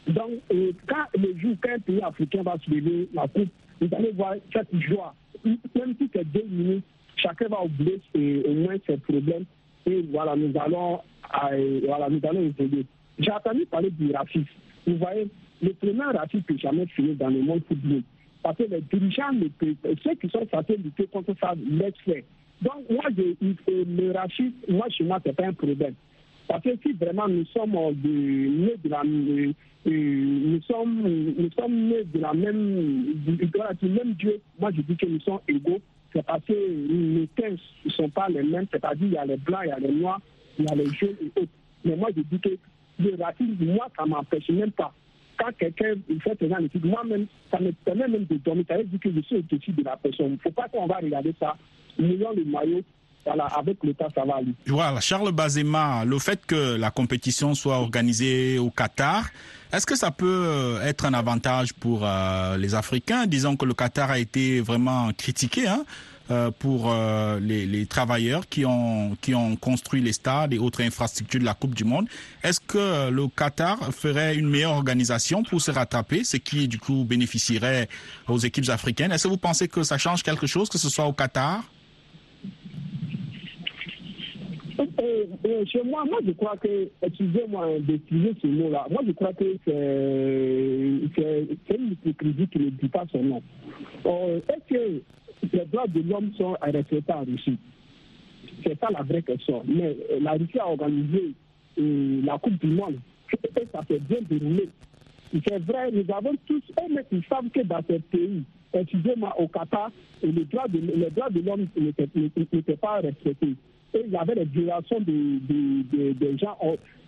Donc, 0.07 0.31
quand 0.88 1.19
le 1.19 1.38
jour 1.38 1.56
qu'un 1.62 1.77
pays 1.79 2.01
africain 2.01 2.41
va 2.41 2.56
se 2.63 2.71
lever 2.71 3.09
la 3.13 3.27
coupe, 3.27 3.50
vous 3.81 3.89
allez 3.91 4.12
voir 4.13 4.35
cette 4.53 4.73
joie. 4.79 5.13
Même 5.44 5.94
si 6.00 6.09
c'est 6.13 6.23
deux 6.31 6.45
minutes, 6.50 6.85
chacun 7.17 7.50
va 7.50 7.63
oublier 7.65 8.00
au 8.15 8.53
moins 8.53 8.77
ses 8.88 8.95
problèmes. 8.95 9.44
Et 9.88 10.06
voilà, 10.09 10.38
nous 10.38 10.53
allons, 10.57 11.01
voilà, 11.85 12.07
nous 12.09 12.21
allons. 12.23 12.53
J'ai 13.19 13.31
entendu 13.31 13.65
parler 13.65 13.89
du 13.91 14.13
racisme. 14.13 14.45
Vous 14.88 14.95
voyez, 14.95 15.27
le 15.61 15.73
premier 15.73 16.18
racisme 16.18 16.44
que 16.44 16.57
jamais 16.57 16.85
fini 16.85 17.15
dans 17.15 17.27
le 17.29 17.41
monde 17.41 17.61
football. 17.68 18.03
Parce 18.41 18.56
que 18.56 18.63
les 18.63 18.79
dirigeants, 18.79 19.31
ceux 20.01 20.15
qui 20.15 20.29
sont 20.29 20.47
censés 20.50 20.77
lutter 20.77 21.07
contre 21.07 21.35
ça, 21.41 21.56
laissent 21.56 21.94
faire. 22.06 22.23
Donc, 22.65 22.89
moi, 22.89 23.03
le 23.12 24.12
racisme, 24.12 24.53
moi, 24.69 24.89
chez 24.89 25.03
moi, 25.03 25.19
ce 25.23 25.29
n'est 25.29 25.35
pas 25.35 25.45
un 25.45 25.53
problème. 25.53 25.94
Parce 26.47 26.63
que 26.63 26.69
si 26.83 26.94
vraiment 26.94 27.27
nous 27.27 27.45
sommes 27.45 27.71
de, 27.71 28.09
nés 28.09 28.75
de 28.83 28.89
la, 28.89 29.03
nous 29.03 30.62
sommes, 30.62 31.01
nous 31.38 31.50
sommes 31.57 31.88
nés 31.89 32.03
de 32.03 32.19
la 32.19 32.33
même, 32.33 33.03
du, 33.15 33.89
même 33.89 34.13
Dieu, 34.13 34.39
moi 34.59 34.71
je 34.75 34.81
dis 34.81 34.95
que 34.95 35.06
nous 35.07 35.19
sommes 35.21 35.39
égaux. 35.47 35.79
C'est 36.13 36.23
parce 36.23 36.44
que 36.45 36.53
les 36.53 37.27
teintes 37.35 37.59
ne 37.83 37.89
sont 37.91 38.09
pas 38.09 38.29
les 38.29 38.44
mêmes, 38.44 38.68
c'est-à-dire 38.71 39.07
il 39.07 39.13
y 39.13 39.18
a 39.18 39.25
les 39.25 39.38
blancs, 39.38 39.61
il 39.63 39.69
y 39.69 39.71
a 39.71 39.79
les 39.79 39.91
noirs, 39.91 40.21
il 40.59 40.65
y 40.65 40.68
a 40.68 40.75
les 40.75 40.85
jeunes 40.85 41.15
et 41.21 41.41
autres. 41.41 41.51
Mais 41.83 41.95
moi 41.95 42.09
je 42.15 42.21
dis 42.21 42.39
que 42.39 42.57
le 43.00 43.21
racisme, 43.21 43.65
moi, 43.65 43.88
ça 43.97 44.06
ne 44.06 44.09
m'empêche 44.09 44.50
même 44.50 44.71
pas. 44.71 44.94
Quand 45.38 45.51
quelqu'un 45.57 45.95
fait 46.23 46.41
un 46.44 46.51
analyse, 46.51 46.71
moi-même, 46.81 47.25
ça 47.51 47.59
me 47.59 47.71
permet 47.71 48.07
même 48.07 48.25
de 48.25 48.38
dormir. 48.38 48.63
Ça 48.69 48.77
veut 48.77 48.85
dire 48.85 49.00
que 49.00 49.11
je 49.11 49.19
suis 49.21 49.35
au-dessus 49.35 49.71
de 49.71 49.83
la 49.83 49.97
personne. 49.97 50.27
Il 50.27 50.31
ne 50.33 50.38
faut 50.38 50.51
pas 50.51 50.69
qu'on 50.69 50.85
va 50.85 50.97
regarder 50.97 51.33
ça, 51.39 51.57
maillots, 51.97 52.83
voilà, 54.68 55.00
Charles 55.00 55.31
Bazema, 55.31 56.06
le 56.06 56.19
fait 56.19 56.45
que 56.45 56.75
la 56.75 56.92
compétition 56.92 57.56
soit 57.56 57.77
organisée 57.77 58.59
au 58.59 58.69
Qatar, 58.69 59.30
est-ce 59.74 59.86
que 59.86 59.95
ça 59.95 60.11
peut 60.11 60.78
être 60.83 61.06
un 61.06 61.14
avantage 61.14 61.73
pour 61.73 62.02
euh, 62.04 62.56
les 62.57 62.75
Africains? 62.75 63.25
Disons 63.25 63.57
que 63.57 63.66
le 63.66 63.73
Qatar 63.73 64.11
a 64.11 64.19
été 64.19 64.61
vraiment 64.61 65.11
critiqué 65.18 65.68
hein, 65.68 65.83
euh, 66.30 66.52
pour 66.52 66.92
euh, 66.92 67.40
les, 67.40 67.66
les, 67.66 67.87
travailleurs 67.87 68.47
qui 68.47 68.64
ont, 68.64 69.18
qui 69.21 69.33
ont 69.33 69.56
construit 69.56 70.02
les 70.02 70.14
stades 70.14 70.54
et 70.54 70.59
autres 70.59 70.81
infrastructures 70.81 71.40
de 71.40 71.45
la 71.45 71.56
Coupe 71.56 71.73
du 71.73 71.83
Monde. 71.83 72.07
Est-ce 72.44 72.59
que 72.59 73.09
le 73.09 73.28
Qatar 73.28 73.92
ferait 73.92 74.35
une 74.35 74.47
meilleure 74.47 74.73
organisation 74.73 75.42
pour 75.42 75.59
se 75.61 75.71
rattraper, 75.71 76.23
ce 76.23 76.37
qui 76.37 76.68
du 76.68 76.78
coup 76.78 77.04
bénéficierait 77.04 77.90
aux 78.28 78.37
équipes 78.37 78.69
africaines? 78.69 79.11
Est-ce 79.11 79.23
que 79.23 79.30
vous 79.30 79.37
pensez 79.37 79.68
que 79.68 79.81
ça 79.81 79.97
change 79.97 80.21
quelque 80.21 80.45
chose, 80.45 80.69
que 80.69 80.78
ce 80.78 80.90
soit 80.90 81.06
au 81.06 81.14
Qatar? 81.14 81.64
Et, 84.79 85.29
et 85.49 85.65
chez 85.65 85.83
moi, 85.83 86.03
moi, 86.05 86.19
je 86.25 86.31
crois 86.31 86.57
que, 86.57 86.89
excusez-moi 87.01 87.79
d'utiliser 87.79 88.33
ce 88.41 88.47
mot-là, 88.47 88.87
moi, 88.89 89.01
je 89.05 89.11
crois 89.13 89.33
que 89.33 89.57
c'est 89.65 89.71
une 91.75 91.91
hypocrisie 91.91 92.47
qui 92.47 92.59
ne 92.59 92.69
dit 92.71 92.89
pas 92.89 93.05
son 93.11 93.23
nom. 93.23 93.41
Est-ce 94.05 94.73
que 94.73 95.01
les 95.53 95.65
droits 95.65 95.87
de 95.87 96.01
l'homme 96.01 96.31
sont 96.37 96.57
respectés 96.61 97.13
en 97.13 97.23
Russie? 97.23 97.57
C'est 98.63 98.79
ça 98.79 98.89
la 98.91 99.03
vraie 99.03 99.21
question. 99.21 99.63
Mais 99.65 99.95
la 100.21 100.33
Russie 100.33 100.59
a 100.59 100.67
organisé 100.67 101.33
la 101.77 102.37
Coupe 102.37 102.59
du 102.59 102.67
Monde 102.67 102.95
et 103.31 103.67
ça 103.71 103.81
s'est 103.87 103.99
bien 103.99 104.19
déroulé. 104.29 104.69
C'est 105.47 105.59
vrai, 105.59 105.91
nous 105.91 106.05
avons 106.13 106.33
tous, 106.45 106.61
eux 106.79 107.03
ils 107.11 107.23
savent 107.25 107.49
que 107.49 107.61
dans 107.61 107.81
ce 107.89 107.97
pays, 107.97 108.44
excusez-moi, 108.73 109.33
au 109.39 109.47
Qatar, 109.47 109.91
les 110.23 110.45
droits 110.45 110.67
de, 110.67 110.79
les 110.79 111.09
droits 111.09 111.29
de 111.29 111.41
l'homme 111.41 111.67
n'étaient 111.75 112.77
pas 112.77 113.01
respectés 113.01 113.55
et 113.95 114.04
il 114.06 114.11
y 114.11 114.18
avait 114.18 114.35
des 114.35 114.45
violations 114.45 114.99
des 114.99 115.14
de, 115.14 115.83
de, 115.97 116.14
de 116.14 116.37
gens. 116.37 116.57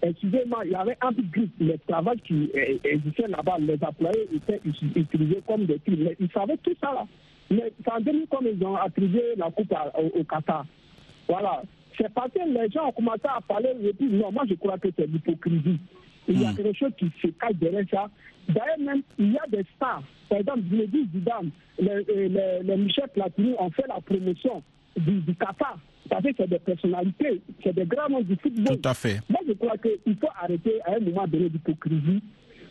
Excusez-moi, 0.02 0.62
il 0.66 0.72
y 0.72 0.76
avait 0.76 0.98
un 1.02 1.12
groupe, 1.12 1.50
les 1.60 1.78
travail 1.88 2.20
qui 2.22 2.50
existait 2.84 3.28
là-bas, 3.28 3.58
les 3.60 3.78
employés 3.84 4.28
étaient 4.34 4.62
utilisés 4.96 5.42
comme 5.46 5.66
des 5.66 5.80
crimes. 5.80 6.04
Mais 6.04 6.16
ils 6.20 6.32
savaient 6.32 6.58
tout 6.58 6.76
ça 6.82 6.94
là. 6.94 7.06
Mais 7.50 7.72
2000 8.02 8.28
comme 8.30 8.48
ils 8.48 8.64
ont 8.66 8.76
attribué 8.76 9.24
la 9.38 9.50
coupe 9.52 9.74
au, 9.98 10.24
Qatar. 10.24 10.66
Voilà. 11.28 11.62
C'est 11.98 12.14
parce 12.14 12.32
que 12.32 12.40
les 12.48 12.70
gens 12.70 12.88
ont 12.88 12.92
commencé 12.92 13.24
à 13.26 13.42
parler 13.42 13.74
et 13.82 13.94
puis 13.94 14.10
non, 14.10 14.32
moi 14.32 14.44
je 14.48 14.54
crois 14.56 14.78
que 14.78 14.90
c'est 14.96 15.08
l'hypocrisie. 15.08 15.80
Il 16.28 16.42
y 16.42 16.46
a 16.46 16.54
quelque 16.54 16.78
chose 16.78 16.92
qui 16.98 17.10
se 17.22 17.28
cache 17.28 17.56
derrière 17.56 17.86
ça. 17.90 18.10
D'ailleurs, 18.50 18.80
même, 18.80 19.02
il 19.18 19.34
y 19.34 19.38
a 19.38 19.48
des 19.50 19.66
stars. 19.76 20.04
Par 20.30 20.40
exemple, 20.40 20.60
je 20.72 20.76
le 20.76 20.88
dis, 20.88 21.08
Zidane, 21.14 21.50
les, 21.80 22.04
les, 22.30 22.64
les 22.64 22.78
Michel 22.78 23.08
Platini 23.14 23.56
ont 23.58 23.70
fait 23.72 23.86
la 23.88 24.00
promotion 24.02 24.62
du, 24.98 25.20
du 25.22 25.36
Qatar 25.36 25.78
Parce 26.10 26.24
que 26.24 26.30
c'est 26.38 26.50
des 26.50 26.60
personnalités, 26.60 27.42
c'est 27.64 27.74
des 27.76 27.86
grands 27.86 28.10
noms 28.10 28.22
du 28.22 28.36
football. 28.38 28.80
Tout 28.80 28.90
à 28.90 28.94
fait. 28.94 29.20
Moi, 29.30 29.40
je 29.48 29.54
crois 29.54 29.78
qu'il 29.78 30.16
faut 30.18 30.30
arrêter 30.42 30.80
à 30.86 30.96
un 30.96 31.00
moment 31.00 31.28
donné 31.28 31.50
d'hypocrisie. 31.50 32.22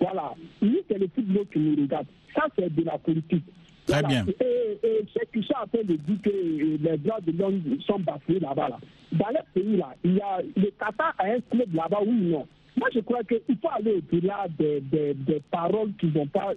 Voilà. 0.00 0.35
Nous, 0.62 0.78
c'est 0.88 0.99
le 0.99 1.09
football 1.14 1.47
qui 1.52 1.59
nous 1.59 1.83
regarde. 1.83 2.07
Ça, 2.35 2.43
c'est 2.59 2.75
de 2.75 2.83
la 2.85 2.99
politique. 2.99 3.45
Très 3.87 4.00
Voilà. 4.00 4.09
bien. 4.09 4.26
Et, 4.40 4.87
et 4.87 5.05
ceux 5.14 5.25
qui 5.33 5.47
sont 5.47 5.55
en 5.62 5.66
train 5.66 5.85
de 5.85 5.95
dire 5.97 6.16
que 6.23 6.31
euh, 6.31 6.76
les 6.83 6.97
droits 6.99 7.21
de 7.21 7.33
l'homme 7.38 7.62
sont 7.87 7.99
bafoués 8.00 8.40
là-bas. 8.40 8.69
Là. 8.71 8.78
Dans 9.12 9.28
les 9.28 9.62
pays, 9.62 9.76
là, 9.76 9.95
il 10.05 10.16
y 10.16 10.21
a 10.21 10.40
le 10.57 10.71
Qatar 10.78 11.14
a 11.19 11.25
un 11.26 11.40
club 11.50 11.73
là-bas, 11.75 12.00
oui 12.02 12.09
ou 12.09 12.28
non? 12.31 12.47
Moi, 12.76 12.88
je 12.95 13.00
crois 13.00 13.23
qu'il 13.25 13.57
faut 13.62 13.69
aller 13.71 14.02
au-delà 14.12 14.47
des, 14.59 14.81
des, 14.81 15.14
des 15.14 15.40
paroles 15.50 15.93
qui 15.99 16.09
vont 16.11 16.26
pas. 16.26 16.52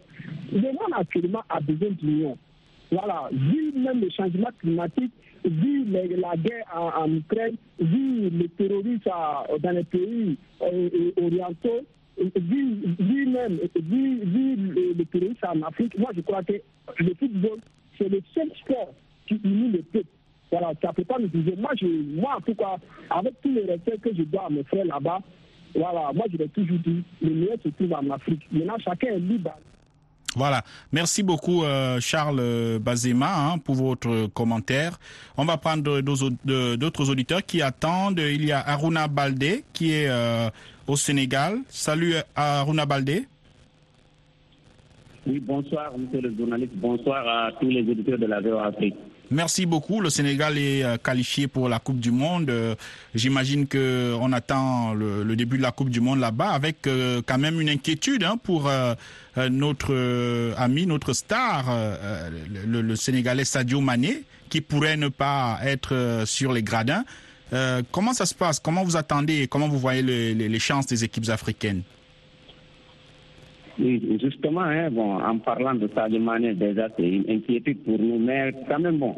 Le 0.52 0.60
monde 0.62 0.94
actuellement 0.98 1.44
a 1.50 1.60
besoin 1.62 1.90
d'union. 1.92 2.38
Voilà, 2.92 3.30
vu 3.32 3.72
même 3.76 4.02
le 4.02 4.10
changement 4.10 4.50
climatique, 4.60 5.12
vu 5.46 5.86
la 5.86 6.36
guerre 6.38 6.66
en, 6.74 7.12
Ukraine, 7.12 7.56
vu 7.80 8.30
le 8.30 8.48
terrorisme 8.50 9.10
dans 9.60 9.72
les 9.72 9.84
pays 9.84 10.38
euh, 10.62 11.12
orientaux, 11.22 11.86
vu, 12.36 12.96
vu 13.00 13.28
même 13.28 13.60
vu, 13.76 14.20
vu 14.26 14.56
le, 14.56 15.48
en 15.48 15.62
Afrique, 15.64 15.98
moi 15.98 16.12
je 16.16 16.22
crois 16.22 16.44
que 16.44 16.54
le 16.98 17.14
football, 17.16 17.60
c'est 17.98 18.10
le 18.10 18.22
seul 18.34 18.50
sport 18.64 18.94
qui 19.28 19.40
unit 19.44 19.72
le 19.72 19.82
peuple. 19.84 20.08
Voilà, 20.52 20.74
ça 20.82 20.90
ne 20.90 20.94
peut 20.94 21.04
pas 21.04 21.20
nous 21.20 21.28
diviser. 21.28 21.56
Moi, 21.58 21.72
je, 21.80 21.86
moi, 21.86 22.38
en 22.38 22.42
tout 22.42 22.56
avec 23.12 23.40
tous 23.42 23.54
les 23.54 23.66
respects 23.66 24.02
que 24.02 24.16
je 24.16 24.24
dois 24.24 24.48
à 24.48 24.50
mes 24.50 24.64
frères 24.64 24.86
là-bas, 24.86 25.20
voilà, 25.76 26.12
moi 26.14 26.26
je 26.32 26.38
l'ai 26.38 26.50
toujours 26.50 26.80
dit, 26.80 27.04
le 27.22 27.30
meilleur 27.30 27.58
se 27.64 27.70
trouve 27.70 27.94
en 27.94 28.10
Afrique. 28.10 28.42
Maintenant, 28.52 28.78
chacun 28.80 29.10
est 29.10 29.20
libre. 29.20 29.54
Voilà. 30.36 30.62
Merci 30.92 31.24
beaucoup, 31.24 31.64
euh, 31.64 32.00
Charles 32.00 32.40
euh, 32.40 32.80
Bazema, 32.80 33.34
hein, 33.36 33.58
pour 33.58 33.76
votre 33.76 34.28
commentaire. 34.28 35.00
On 35.38 35.46
va 35.46 35.58
prendre 35.58 36.02
d'autres 36.02 37.10
auditeurs 37.10 37.44
qui 37.44 37.62
attendent. 37.62 38.20
Il 38.20 38.46
y 38.46 38.52
a 38.52 38.60
Aruna 38.60 39.08
Baldé 39.08 39.64
qui 39.74 39.92
est 39.92 40.08
euh, 40.08 40.50
au 40.88 40.96
Sénégal. 40.96 41.60
Salut 41.70 42.14
Aruna 42.36 42.86
Baldé. 42.86 43.26
Oui, 45.28 45.40
bonsoir, 45.40 45.92
monsieur 45.98 46.22
le 46.22 46.34
journaliste. 46.38 46.74
Bonsoir 46.76 47.28
à 47.28 47.52
tous 47.60 47.68
les 47.70 47.82
auditeurs 47.82 48.18
de 48.20 48.26
la 48.26 48.40
VOA 48.40 48.68
Afrique. 48.68 48.96
Merci 49.32 49.68
beaucoup. 49.68 50.02
Le 50.02 50.10
Sénégal 50.10 50.58
est 50.58 50.84
euh, 50.84 50.98
qualifié 50.98 51.48
pour 51.48 51.70
la 51.70 51.78
Coupe 51.80 52.00
du 52.00 52.10
Monde. 52.12 52.50
Euh, 52.50 52.74
J'imagine 53.14 53.68
que 53.68 54.16
on 54.20 54.32
attend 54.34 54.94
le, 54.94 55.24
le 55.24 55.36
début 55.36 55.58
de 55.58 55.62
la 55.62 55.72
Coupe 55.72 55.90
du 55.92 56.02
Monde 56.02 56.20
là-bas 56.20 56.50
avec 56.50 56.88
euh, 56.88 57.22
quand 57.26 57.38
même 57.38 57.62
une 57.62 57.70
inquiétude 57.70 58.24
hein, 58.24 58.38
pour 58.42 58.72
notre 59.50 60.54
ami, 60.58 60.86
notre 60.86 61.14
star, 61.14 61.66
le, 62.68 62.82
le 62.82 62.96
Sénégalais 62.96 63.46
Sadio 63.46 63.80
Mané, 63.82 64.24
qui 64.50 64.62
pourrait 64.62 64.98
ne 64.98 65.08
pas 65.08 65.60
être 65.64 66.24
sur 66.26 66.52
les 66.52 66.64
gradins. 66.64 67.06
Comment 67.92 68.14
ça 68.14 68.26
se 68.26 68.34
passe? 68.36 68.60
Comment 68.60 68.84
vous 68.84 68.98
attendez 68.98 69.48
Comment 69.48 69.70
vous 69.70 69.80
voyez 69.80 70.02
le- 70.02 70.34
les, 70.34 70.50
les 70.50 70.60
chances 70.60 70.88
des 70.88 71.04
équipes 71.04 71.30
africaines? 71.30 71.84
Oui, 73.82 74.18
justement, 74.22 74.62
hein, 74.62 74.90
bon, 74.92 75.22
en 75.22 75.38
parlant 75.38 75.74
de 75.74 75.88
Sadio 75.96 76.20
déjà, 76.56 76.90
c'est 76.98 77.08
une 77.08 77.24
inquiétude 77.30 77.82
pour 77.86 77.98
nous, 77.98 78.20
mais 78.20 78.52
quand 78.68 78.80
même, 78.80 78.98
bon, 78.98 79.16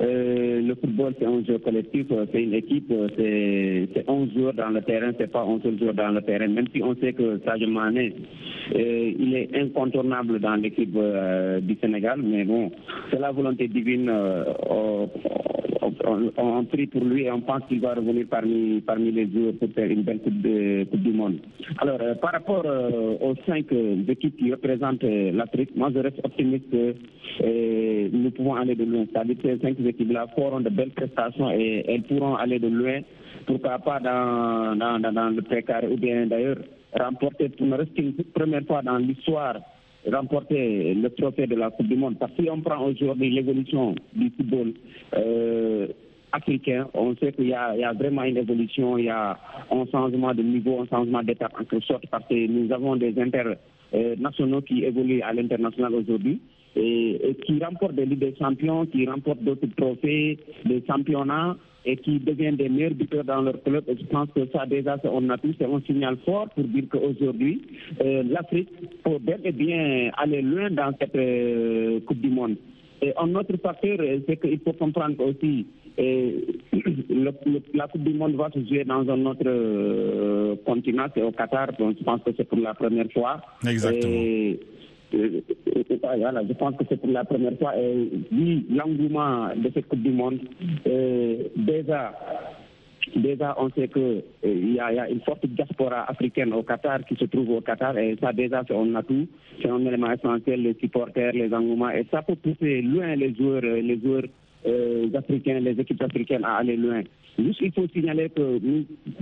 euh, 0.00 0.62
le 0.62 0.74
football, 0.76 1.14
c'est 1.18 1.26
un 1.26 1.44
jeu 1.44 1.58
collectif, 1.58 2.06
euh, 2.12 2.24
c'est 2.32 2.42
une 2.42 2.54
équipe, 2.54 2.90
euh, 2.90 3.08
c'est 3.16 3.88
c'est 3.94 4.08
11 4.08 4.32
joueurs 4.34 4.54
dans 4.54 4.70
le 4.70 4.80
terrain, 4.80 5.12
c'est 5.18 5.30
pas 5.30 5.42
un 5.42 5.60
seul 5.60 5.78
joueur 5.78 5.92
dans 5.92 6.08
le 6.08 6.22
terrain, 6.22 6.48
même 6.48 6.68
si 6.74 6.82
on 6.82 6.94
sait 6.96 7.12
que 7.12 7.38
Sadio 7.44 7.68
euh, 7.68 9.12
il 9.18 9.34
est 9.36 9.54
incontournable 9.54 10.40
dans 10.40 10.54
l'équipe 10.56 10.94
euh, 10.96 11.60
du 11.60 11.76
Sénégal, 11.80 12.20
mais 12.22 12.44
bon, 12.44 12.70
c'est 13.10 13.18
la 13.20 13.30
volonté 13.30 13.68
divine, 13.68 14.08
euh, 14.08 14.44
on, 16.04 16.32
on- 16.36 16.64
prie 16.64 16.86
pour 16.86 17.04
lui 17.04 17.24
et 17.24 17.30
on 17.30 17.40
pense 17.40 17.62
qu'il 17.68 17.80
va 17.80 17.94
revenir 17.94 18.26
parmi, 18.28 18.80
parmi 18.82 19.10
les 19.10 19.30
joueurs 19.30 19.54
pour 19.58 19.70
faire 19.70 19.90
une 19.90 20.02
belle 20.02 20.20
coupe, 20.20 20.40
de, 20.42 20.84
coupe 20.90 21.00
du 21.00 21.12
monde. 21.12 21.38
Alors, 21.78 21.98
euh, 22.00 22.14
par 22.16 22.32
rapport 22.32 22.62
euh, 22.66 23.16
aux 23.20 23.34
cinq 23.46 23.72
euh, 23.72 24.02
équipes 24.08 24.36
qui 24.36 24.50
représentent 24.50 25.02
l'Afrique, 25.02 25.74
moi 25.76 25.90
je 25.94 26.00
reste 26.00 26.20
optimiste 26.24 26.70
que 26.70 26.94
nous 28.12 28.30
pouvons 28.32 28.54
aller 28.54 28.74
de 28.74 28.84
loin. 28.84 29.06
C'est-à-dire 29.12 29.36
que 29.36 29.42
ces 29.42 29.58
cinq 29.60 29.80
équipes-là 29.80 30.26
feront 30.34 30.60
de 30.60 30.70
belles 30.70 30.90
prestations 30.90 31.50
et 31.50 31.84
elles 31.88 32.02
pourront 32.02 32.36
aller 32.36 32.58
de 32.58 32.68
loin, 32.68 33.00
pourquoi 33.46 33.78
pas 33.78 34.00
dans, 34.00 34.76
dans, 34.76 35.00
dans, 35.00 35.30
le 35.30 35.42
précaré 35.42 35.88
ou 35.88 35.96
bien 35.96 36.26
d'ailleurs 36.26 36.58
remporter 36.92 37.48
pour 37.50 37.66
ne 37.66 37.76
rester 37.76 38.02
une 38.02 38.14
première 38.34 38.64
fois 38.64 38.82
dans 38.82 38.98
l'histoire 38.98 39.56
remporter 40.06 40.94
le 40.94 41.10
trophée 41.10 41.46
de 41.46 41.54
la 41.54 41.70
Coupe 41.70 41.88
du 41.88 41.96
Monde. 41.96 42.16
Parce 42.18 42.32
que 42.32 42.42
si 42.42 42.50
on 42.50 42.60
prend 42.60 42.84
aujourd'hui 42.84 43.30
l'évolution 43.30 43.94
du 44.14 44.30
football 44.30 44.72
euh, 45.14 45.88
africain, 46.32 46.88
on 46.94 47.14
sait 47.16 47.32
qu'il 47.32 47.46
y, 47.46 47.48
y 47.48 47.54
a 47.54 47.92
vraiment 47.92 48.22
une 48.24 48.36
évolution, 48.36 48.98
il 48.98 49.06
y 49.06 49.10
a 49.10 49.38
un 49.70 49.86
changement 49.90 50.34
de 50.34 50.42
niveau, 50.42 50.82
un 50.82 50.86
changement 50.86 51.22
d'étape 51.22 51.54
en 51.54 51.64
quelque 51.64 51.84
sorte, 51.84 52.06
parce 52.10 52.26
que 52.28 52.46
nous 52.46 52.72
avons 52.72 52.96
des 52.96 53.14
internationaux 53.18 54.62
qui 54.62 54.84
évoluent 54.84 55.22
à 55.22 55.32
l'international 55.32 55.94
aujourd'hui. 55.94 56.40
Et, 56.80 57.30
et 57.30 57.34
qui 57.34 57.58
remportent 57.62 57.96
des 57.96 58.06
Ligues 58.06 58.20
des 58.20 58.34
Champions, 58.38 58.86
qui 58.86 59.04
remportent 59.06 59.42
d'autres 59.42 59.66
trophées, 59.76 60.38
des 60.64 60.82
championnats 60.86 61.56
et 61.84 61.96
qui 61.96 62.18
deviennent 62.20 62.56
des 62.56 62.68
meilleurs 62.68 62.94
buteurs 62.94 63.24
dans 63.24 63.40
leur 63.40 63.60
club. 63.62 63.82
Et 63.88 63.96
je 63.98 64.04
pense 64.06 64.28
que 64.34 64.46
ça 64.52 64.64
déjà, 64.66 64.96
un 65.04 65.30
atout, 65.30 65.54
c'est 65.58 65.64
un 65.64 65.80
signal 65.86 66.16
fort 66.24 66.48
pour 66.54 66.64
dire 66.64 66.84
qu'aujourd'hui, 66.90 67.62
euh, 68.04 68.22
l'Afrique 68.28 68.68
peut 69.04 69.18
bel 69.20 69.40
et 69.44 69.52
bien 69.52 70.10
aller 70.18 70.42
loin 70.42 70.70
dans 70.70 70.92
cette 71.00 71.16
euh, 71.16 71.98
Coupe 72.06 72.20
du 72.20 72.28
Monde. 72.30 72.56
Et 73.00 73.12
un 73.16 73.34
autre 73.34 73.56
facteur, 73.62 73.96
euh, 74.00 74.18
c'est 74.28 74.36
qu'il 74.40 74.58
faut 74.60 74.72
comprendre 74.74 75.14
aussi 75.24 75.66
euh, 75.98 76.30
le- 76.72 77.32
le- 77.46 77.62
la 77.74 77.88
Coupe 77.88 78.02
du 78.04 78.12
Monde 78.14 78.34
va 78.36 78.50
se 78.54 78.60
jouer 78.64 78.84
dans 78.84 79.08
un 79.08 79.26
autre 79.26 79.42
euh, 79.46 80.56
continent, 80.66 81.06
c'est 81.14 81.22
au 81.22 81.32
Qatar, 81.32 81.68
donc 81.78 81.96
je 81.98 82.04
pense 82.04 82.20
que 82.22 82.30
c'est 82.36 82.46
pour 82.48 82.58
la 82.58 82.74
première 82.74 83.10
fois. 83.12 83.40
Exactement. 83.66 84.12
Et, 84.12 84.60
voilà, 85.12 86.42
je 86.46 86.52
pense 86.54 86.76
que 86.76 86.84
c'est 86.88 87.00
pour 87.00 87.10
la 87.10 87.24
première 87.24 87.56
fois. 87.58 87.76
Et 87.76 88.08
vu 88.30 88.64
l'engouement 88.70 89.48
de 89.56 89.70
cette 89.72 89.88
Coupe 89.88 90.02
du 90.02 90.10
Monde, 90.10 90.38
euh, 90.86 91.44
déjà, 91.56 92.12
déjà 93.16 93.54
on 93.58 93.70
sait 93.70 93.88
euh, 93.96 94.20
il 94.44 94.74
y, 94.74 94.80
a, 94.80 95.08
une 95.08 95.20
forte 95.20 95.46
diaspora 95.46 96.04
africaine 96.10 96.52
au 96.52 96.62
Qatar 96.62 97.04
qui 97.06 97.16
se 97.16 97.24
trouve 97.24 97.50
au 97.50 97.60
Qatar 97.60 97.96
et 97.98 98.16
ça 98.20 98.32
déjà 98.32 98.62
c'est 98.66 98.76
un 98.76 98.94
atout, 98.94 99.26
c'est 99.62 99.68
un 99.68 99.84
élément 99.84 100.10
essentiel, 100.10 100.62
les 100.62 100.74
supporters, 100.74 101.32
les 101.32 101.52
engouements 101.52 101.90
et 101.90 102.06
ça 102.10 102.22
peut 102.22 102.36
pousser 102.36 102.82
loin 102.82 103.14
les 103.16 103.34
joueurs, 103.34 103.62
euh, 103.64 103.80
les 103.80 103.98
joueurs 104.00 104.24
euh, 104.66 105.08
africains, 105.14 105.60
les 105.60 105.80
équipes 105.80 106.02
africaines 106.02 106.44
à 106.44 106.56
aller 106.56 106.76
loin. 106.76 107.02
Il 107.38 107.72
faut 107.72 107.86
signaler 107.94 108.28
que 108.30 108.58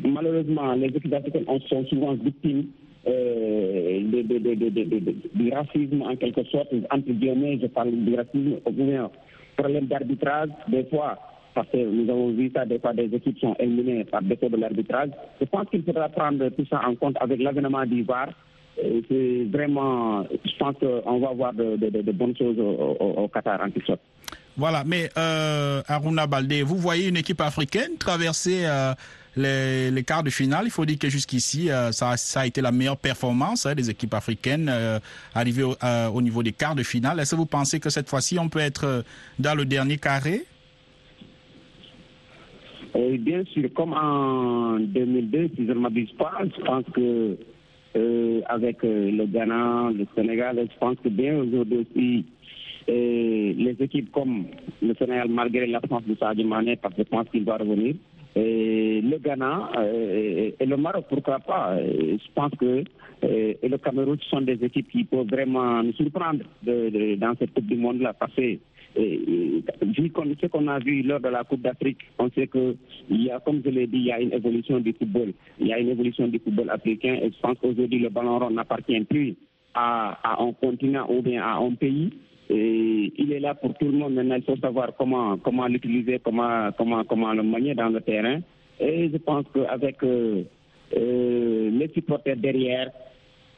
malheureusement 0.05 0.73
les 0.75 0.88
équipes 0.88 1.12
africaines 1.12 1.45
sont 1.69 1.85
souvent 1.87 2.14
victimes 2.14 2.64
euh, 2.64 2.86
de- 5.00 5.14
du 5.34 5.52
racisme 5.52 6.02
en 6.02 6.16
quelque 6.16 6.44
sorte, 6.44 6.68
entre 6.90 7.10
guillemets, 7.12 7.58
je 7.62 7.66
parle 7.68 7.92
du 7.92 8.14
racisme, 8.14 8.56
ou 8.66 8.70
bien 8.72 9.10
problème 9.56 9.86
d'arbitrage, 9.86 10.48
des 10.68 10.84
fois, 10.84 11.16
parce 11.54 11.68
que 11.70 11.78
nous 11.78 12.10
avons 12.10 12.30
vu 12.30 12.50
ça, 12.54 12.64
des 12.66 12.78
fois 12.78 12.92
des 12.92 13.04
équipes 13.14 13.38
sont 13.38 13.54
éliminées 13.58 14.04
par 14.04 14.22
défaut 14.22 14.48
de 14.48 14.56
l'arbitrage. 14.56 15.10
Je 15.40 15.46
pense 15.46 15.68
qu'il 15.70 15.82
faudra 15.82 16.08
prendre 16.08 16.48
tout 16.50 16.66
ça 16.68 16.80
en 16.86 16.94
compte 16.96 17.16
avec 17.20 17.40
l'avènement 17.40 17.86
du. 17.86 18.04
Euh, 18.84 19.00
C'est 19.08 19.44
vraiment, 19.50 20.25
je 20.30 20.56
pense 20.58 20.75
qu'on 20.78 21.18
va 21.18 21.32
voir 21.32 21.54
de, 21.54 21.76
bonnes 22.12 22.36
choses 22.36 22.58
au, 22.58 22.96
au- 23.00 23.22
au 23.25 23.28
Qatar 23.28 23.60
en 23.62 23.70
quelque 23.70 23.86
sorte. 23.86 24.00
Voilà, 24.58 24.84
mais 24.86 25.08
euh, 25.16 25.80
Aruna 25.88 26.26
Baldé, 26.26 26.62
vous 26.62 26.76
voyez 26.76 27.08
une 27.08 27.16
équipe 27.16 27.40
africaine 27.40 27.96
traverser 27.98 28.64
euh, 28.66 28.92
les, 29.37 30.02
quarts 30.05 30.23
de 30.23 30.31
finale. 30.31 30.62
Il 30.66 30.71
faut 30.71 30.85
dire 30.85 30.99
que 30.99 31.09
jusqu'ici, 31.09 31.71
euh, 31.71 31.93
ça, 31.93 32.16
ça 32.16 32.40
a 32.40 32.47
été 32.47 32.61
la 32.61 32.73
meilleure 32.73 32.97
performance 32.97 33.66
hein, 33.66 33.75
des 33.75 33.90
équipes 33.90 34.14
africaines 34.14 34.69
euh, 34.69 34.99
arrivées 35.35 35.62
au, 35.62 35.75
euh, 35.83 36.09
au 36.09 36.23
niveau 36.23 36.43
des 36.43 36.52
quarts 36.52 36.75
de 36.75 36.83
finale. 36.83 37.21
Est-ce 37.21 37.33
que 37.33 37.37
vous 37.37 37.47
pensez 37.47 37.81
que 37.81 37.90
cette 37.90 38.09
fois-ci, 38.09 38.38
on 38.38 38.49
peut 38.49 38.61
être 38.61 39.05
dans 39.38 39.55
le 39.55 39.64
dernier 39.64 39.99
carré? 39.99 40.43
Bien 42.95 43.45
sûr, 43.52 43.69
comme 43.75 43.93
en 43.93 44.78
2002, 44.78 45.50
si 45.55 45.66
je 45.66 45.73
ne 45.73 45.75
m'abuse 45.75 46.12
pas, 46.12 46.33
je 46.45 46.62
pense 46.62 46.85
que 46.95 47.37
avec 48.49 48.78
le 48.83 49.26
Ghana, 49.26 49.90
le 49.95 50.07
Sénégal, 50.14 50.66
je 50.71 50.78
pense 50.78 50.97
que 51.02 51.09
bien 51.11 51.37
aujourd'hui 51.37 52.25
les 52.88 53.76
équipes 53.81 54.11
comme 54.12 54.47
le 54.81 54.95
Sénégal, 54.95 55.28
malgré 55.28 55.66
l'absence 55.66 56.05
de 56.05 56.14
Sadio 56.14 56.47
Mané, 56.47 56.76
parce 56.76 56.95
que 56.95 57.02
je 57.02 57.09
pense 57.09 57.28
qu'il 57.28 57.45
va 57.45 57.57
revenir, 57.57 57.97
et 58.37 59.00
le 59.00 59.16
Ghana 59.19 59.71
euh, 59.78 60.50
et 60.61 60.66
le 60.66 60.76
Maroc, 60.76 61.07
pourquoi 61.09 61.38
pas. 61.38 61.73
Euh, 61.73 62.19
Je 62.23 62.33
pense 62.35 62.52
que 62.61 62.85
euh, 63.25 63.55
et 63.62 63.69
le 63.69 63.78
Cameroun 63.78 64.19
sont 64.28 64.43
des 64.43 64.62
équipes 64.62 64.90
qui 64.90 65.05
peuvent 65.05 65.26
vraiment 65.26 65.83
nous 65.83 65.95
surprendre 65.95 66.45
dans 66.62 67.35
cette 67.38 67.55
Coupe 67.55 67.66
du 67.66 67.76
Monde-là. 67.76 68.12
Parce 68.12 68.35
que 68.35 68.59
vu 68.95 70.12
ce 70.43 70.47
qu'on 70.49 70.69
a 70.69 70.78
vu 70.81 71.02
lors 71.02 71.21
de 71.21 71.28
la 71.28 71.45
Coupe 71.45 71.62
d'Afrique, 71.62 72.00
on 72.19 72.31
sait 72.31 72.47
que 72.47 72.76
il 73.09 73.23
y 73.25 73.31
a, 73.31 73.40
comme 73.40 73.62
je 73.64 73.71
l'ai 73.71 73.87
dit, 73.87 73.99
il 73.99 74.07
y 74.07 74.12
a 74.12 74.21
une 74.21 74.35
évolution 74.35 74.81
du 74.81 74.93
football. 74.93 75.33
Il 75.59 75.69
y 75.69 75.73
a 75.73 75.78
une 75.78 75.88
évolution 75.88 76.28
du 76.28 76.38
football 76.38 76.69
africain 76.69 77.14
et 77.14 77.31
je 77.33 77.40
pense 77.40 77.57
qu'aujourd'hui 77.59 78.00
le 78.00 78.11
ballon 78.11 78.38
rond 78.38 78.50
n'appartient 78.50 79.00
plus 79.05 79.35
à 79.75 80.43
un 80.43 80.52
continent 80.52 81.07
ou 81.09 81.23
bien 81.23 81.43
à 81.43 81.57
un 81.57 81.73
pays. 81.73 82.11
Et 82.48 83.12
il 83.16 83.32
est 83.32 83.40
là 83.40 83.54
pour 83.54 83.74
tout 83.74 83.86
le 83.86 83.92
monde. 83.92 84.14
Maintenant, 84.14 84.36
il 84.36 84.42
faut 84.42 84.56
savoir 84.56 84.92
comment, 84.96 85.36
comment 85.38 85.66
l'utiliser, 85.66 86.20
comment, 86.22 86.70
comment, 86.76 87.04
comment 87.04 87.32
le 87.32 87.42
manier 87.42 87.74
dans 87.74 87.88
le 87.88 88.00
terrain. 88.00 88.40
Et 88.78 89.10
je 89.10 89.16
pense 89.18 89.44
qu'avec 89.52 90.02
euh, 90.02 90.42
euh, 90.96 91.70
les 91.70 91.88
supporters 91.88 92.36
derrière, 92.36 92.90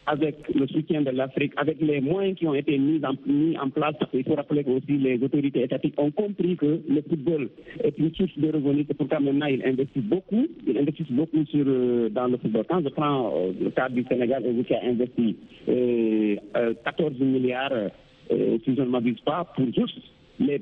avec 0.08 0.36
le 0.54 0.66
soutien 0.68 1.02
de 1.02 1.10
l'Afrique, 1.10 1.52
avec 1.56 1.80
les 1.80 2.00
moyens 2.00 2.38
qui 2.38 2.46
ont 2.46 2.54
été 2.54 2.78
mis 2.78 3.00
en, 3.04 3.12
mis 3.26 3.58
en 3.58 3.68
place, 3.68 3.94
il 4.14 4.24
faut 4.24 4.34
rappeler 4.34 4.64
que 4.64 4.70
aussi 4.70 4.96
les 4.96 5.22
autorités 5.22 5.62
étatiques 5.62 5.94
ont 5.98 6.10
compris 6.10 6.56
que 6.56 6.80
le 6.88 7.02
football 7.02 7.50
est 7.84 7.98
une 7.98 8.14
source 8.14 8.36
de 8.38 8.50
revenus. 8.50 8.86
C'est 8.88 8.96
pourquoi 8.96 9.20
maintenant 9.20 9.46
ils 9.46 9.62
investissent 9.64 10.04
beaucoup. 10.04 10.46
Ils 10.66 10.78
investissent 10.78 11.10
beaucoup 11.12 11.44
sur, 11.46 11.64
euh, 11.66 12.08
dans 12.08 12.26
le 12.26 12.38
football. 12.38 12.64
Quand 12.68 12.82
je 12.82 12.88
prends 12.88 13.32
euh, 13.36 13.52
le 13.60 13.70
cas 13.70 13.88
du 13.90 14.02
Sénégal, 14.04 14.42
qui 14.66 14.74
a 14.74 14.80
investi 14.82 15.36
euh, 15.68 16.36
euh, 16.56 16.74
14 16.84 17.18
milliards, 17.20 17.90
euh, 18.30 18.58
si 18.64 18.74
je 18.74 18.82
ne 18.82 18.86
m'abuse 18.86 19.20
pas, 19.20 19.44
pour 19.56 19.66
juste 19.66 19.98
les, 20.38 20.60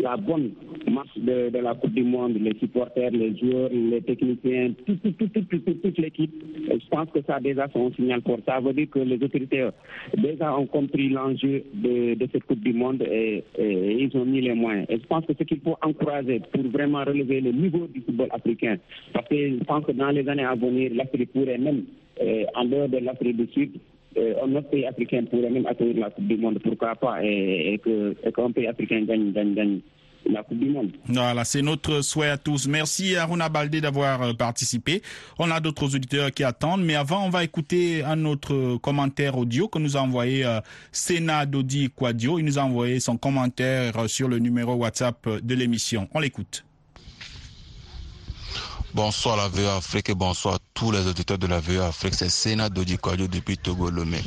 la 0.00 0.16
bonne 0.16 0.52
marche 0.90 1.16
de, 1.16 1.50
la 1.58 1.74
Coupe 1.74 1.92
du 1.92 2.02
Monde, 2.04 2.36
les 2.40 2.56
supporters, 2.58 3.10
les 3.10 3.36
joueurs, 3.36 3.70
les 3.72 4.00
techniciens, 4.02 4.72
toute, 4.86 5.98
l'équipe. 5.98 6.32
Je 6.68 6.88
pense 6.88 7.08
que 7.10 7.20
ça 7.26 7.40
déjà 7.40 7.66
c'est 7.72 7.80
un 7.80 7.90
signal 7.92 8.22
fort. 8.22 8.38
Ça 8.46 8.60
veut 8.60 8.72
dire 8.72 8.88
que 8.90 9.00
les 9.00 9.22
autorités 9.22 9.68
déjà 10.16 10.56
ont 10.56 10.66
compris 10.66 11.08
l'enjeu 11.08 11.64
de, 11.74 12.16
cette 12.32 12.44
Coupe 12.44 12.60
du 12.60 12.72
Monde 12.72 13.02
et, 13.02 13.44
ils 13.58 14.10
ont 14.16 14.24
mis 14.24 14.40
les 14.40 14.54
moyens. 14.54 14.86
Et 14.88 14.98
je 14.98 15.06
pense 15.06 15.24
que 15.26 15.32
ce 15.38 15.44
qu'il 15.44 15.60
faut 15.60 15.76
encourager 15.82 16.40
pour 16.52 16.62
vraiment 16.70 17.04
relever 17.04 17.40
le 17.40 17.52
niveau 17.52 17.86
du 17.86 18.00
football 18.00 18.28
africain, 18.30 18.76
parce 19.12 19.28
que 19.28 19.36
je 19.36 19.64
pense 19.64 19.84
que 19.84 19.92
dans 19.92 20.10
les 20.10 20.28
années 20.28 20.44
à 20.44 20.54
venir, 20.54 20.92
l'Afrique 20.94 21.32
pourrait 21.32 21.58
même, 21.58 21.84
euh, 22.22 22.44
en 22.54 22.64
dehors 22.64 22.88
de 22.88 22.98
l'Afrique 22.98 23.36
du 23.36 23.46
Sud, 23.52 23.70
euh, 23.74 23.97
un 24.16 24.54
autre 24.54 24.70
pays 24.70 24.86
africain 24.86 25.24
pourrait 25.30 25.50
même 25.50 25.66
accueillir 25.66 25.98
la 25.98 26.10
Coupe 26.10 26.26
du 26.26 26.36
Monde, 26.36 26.58
pourquoi 26.62 26.94
pas, 26.94 27.24
et, 27.24 27.74
et 27.74 28.32
qu'un 28.32 28.50
pays 28.52 28.66
africain 28.66 29.02
gagne, 29.02 29.32
gagne, 29.32 29.54
gagne 29.54 29.80
la 30.26 30.42
Coupe 30.42 30.58
du 30.58 30.70
Monde. 30.70 30.90
Voilà, 31.06 31.44
c'est 31.44 31.62
notre 31.62 32.00
souhait 32.02 32.28
à 32.28 32.36
tous. 32.36 32.68
Merci 32.68 33.16
Aruna 33.16 33.48
Baldé 33.48 33.80
d'avoir 33.80 34.22
euh, 34.22 34.32
participé. 34.32 35.02
On 35.38 35.50
a 35.50 35.60
d'autres 35.60 35.94
auditeurs 35.94 36.30
qui 36.32 36.44
attendent, 36.44 36.84
mais 36.84 36.94
avant, 36.94 37.24
on 37.24 37.30
va 37.30 37.44
écouter 37.44 38.02
un 38.04 38.24
autre 38.24 38.76
commentaire 38.78 39.38
audio 39.38 39.68
que 39.68 39.78
nous 39.78 39.96
a 39.96 40.00
envoyé 40.00 40.44
euh, 40.44 40.60
Sénat 40.92 41.46
Dodi 41.46 41.90
Quadio. 41.90 42.38
Il 42.38 42.44
nous 42.44 42.58
a 42.58 42.62
envoyé 42.62 43.00
son 43.00 43.16
commentaire 43.16 44.08
sur 44.08 44.28
le 44.28 44.38
numéro 44.38 44.74
WhatsApp 44.74 45.28
de 45.42 45.54
l'émission. 45.54 46.08
On 46.14 46.20
l'écoute. 46.20 46.64
Bonsoir 48.94 49.36
la 49.36 49.48
VE 49.48 49.68
Afrique 49.68 50.08
et 50.08 50.14
bonsoir 50.14 50.58
tous 50.72 50.90
les 50.90 51.06
auditeurs 51.06 51.36
de 51.36 51.46
la 51.46 51.60
VE 51.60 51.82
Afrique. 51.82 52.14
C'est 52.14 52.30
Sénat 52.30 52.70
Dodi 52.70 52.96
Quadio 52.96 53.26
depuis 53.28 53.58
Togo 53.58 53.90
Lomé. 53.90 54.22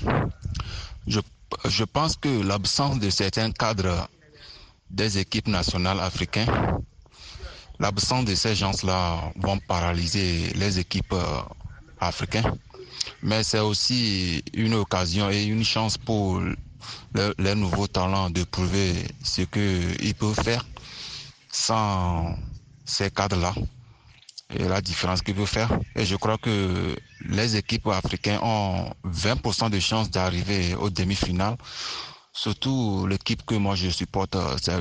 Je, 1.07 1.19
je 1.67 1.83
pense 1.83 2.15
que 2.15 2.43
l'absence 2.43 2.99
de 2.99 3.09
certains 3.09 3.51
cadres 3.51 4.07
des 4.91 5.17
équipes 5.17 5.47
nationales 5.47 5.99
africaines, 5.99 6.51
l'absence 7.79 8.23
de 8.25 8.35
ces 8.35 8.53
gens-là 8.53 9.31
vont 9.37 9.57
paralyser 9.57 10.53
les 10.53 10.77
équipes 10.77 11.13
euh, 11.13 11.41
africaines. 11.99 12.55
Mais 13.23 13.43
c'est 13.43 13.59
aussi 13.59 14.43
une 14.53 14.75
occasion 14.75 15.31
et 15.31 15.43
une 15.43 15.63
chance 15.63 15.97
pour 15.97 16.39
le, 16.39 17.33
les 17.39 17.55
nouveaux 17.55 17.87
talents 17.87 18.29
de 18.29 18.43
prouver 18.43 18.93
ce 19.23 19.41
qu'ils 19.41 20.13
peuvent 20.13 20.39
faire 20.43 20.67
sans 21.51 22.35
ces 22.85 23.09
cadres-là 23.09 23.55
et 24.57 24.63
la 24.67 24.81
différence 24.81 25.21
qu'ils 25.21 25.35
peuvent 25.35 25.45
faire. 25.45 25.71
Et 25.95 26.05
je 26.05 26.15
crois 26.15 26.37
que 26.37 26.95
les 27.25 27.55
équipes 27.55 27.87
africaines 27.87 28.39
ont 28.41 28.91
20% 29.05 29.69
de 29.69 29.79
chances 29.79 30.09
d'arriver 30.11 30.75
aux 30.75 30.89
demi-finales 30.89 31.57
surtout 32.33 33.05
l'équipe 33.07 33.45
que 33.45 33.55
moi 33.55 33.75
je 33.75 33.89
supporte, 33.89 34.37
c'est 34.61 34.79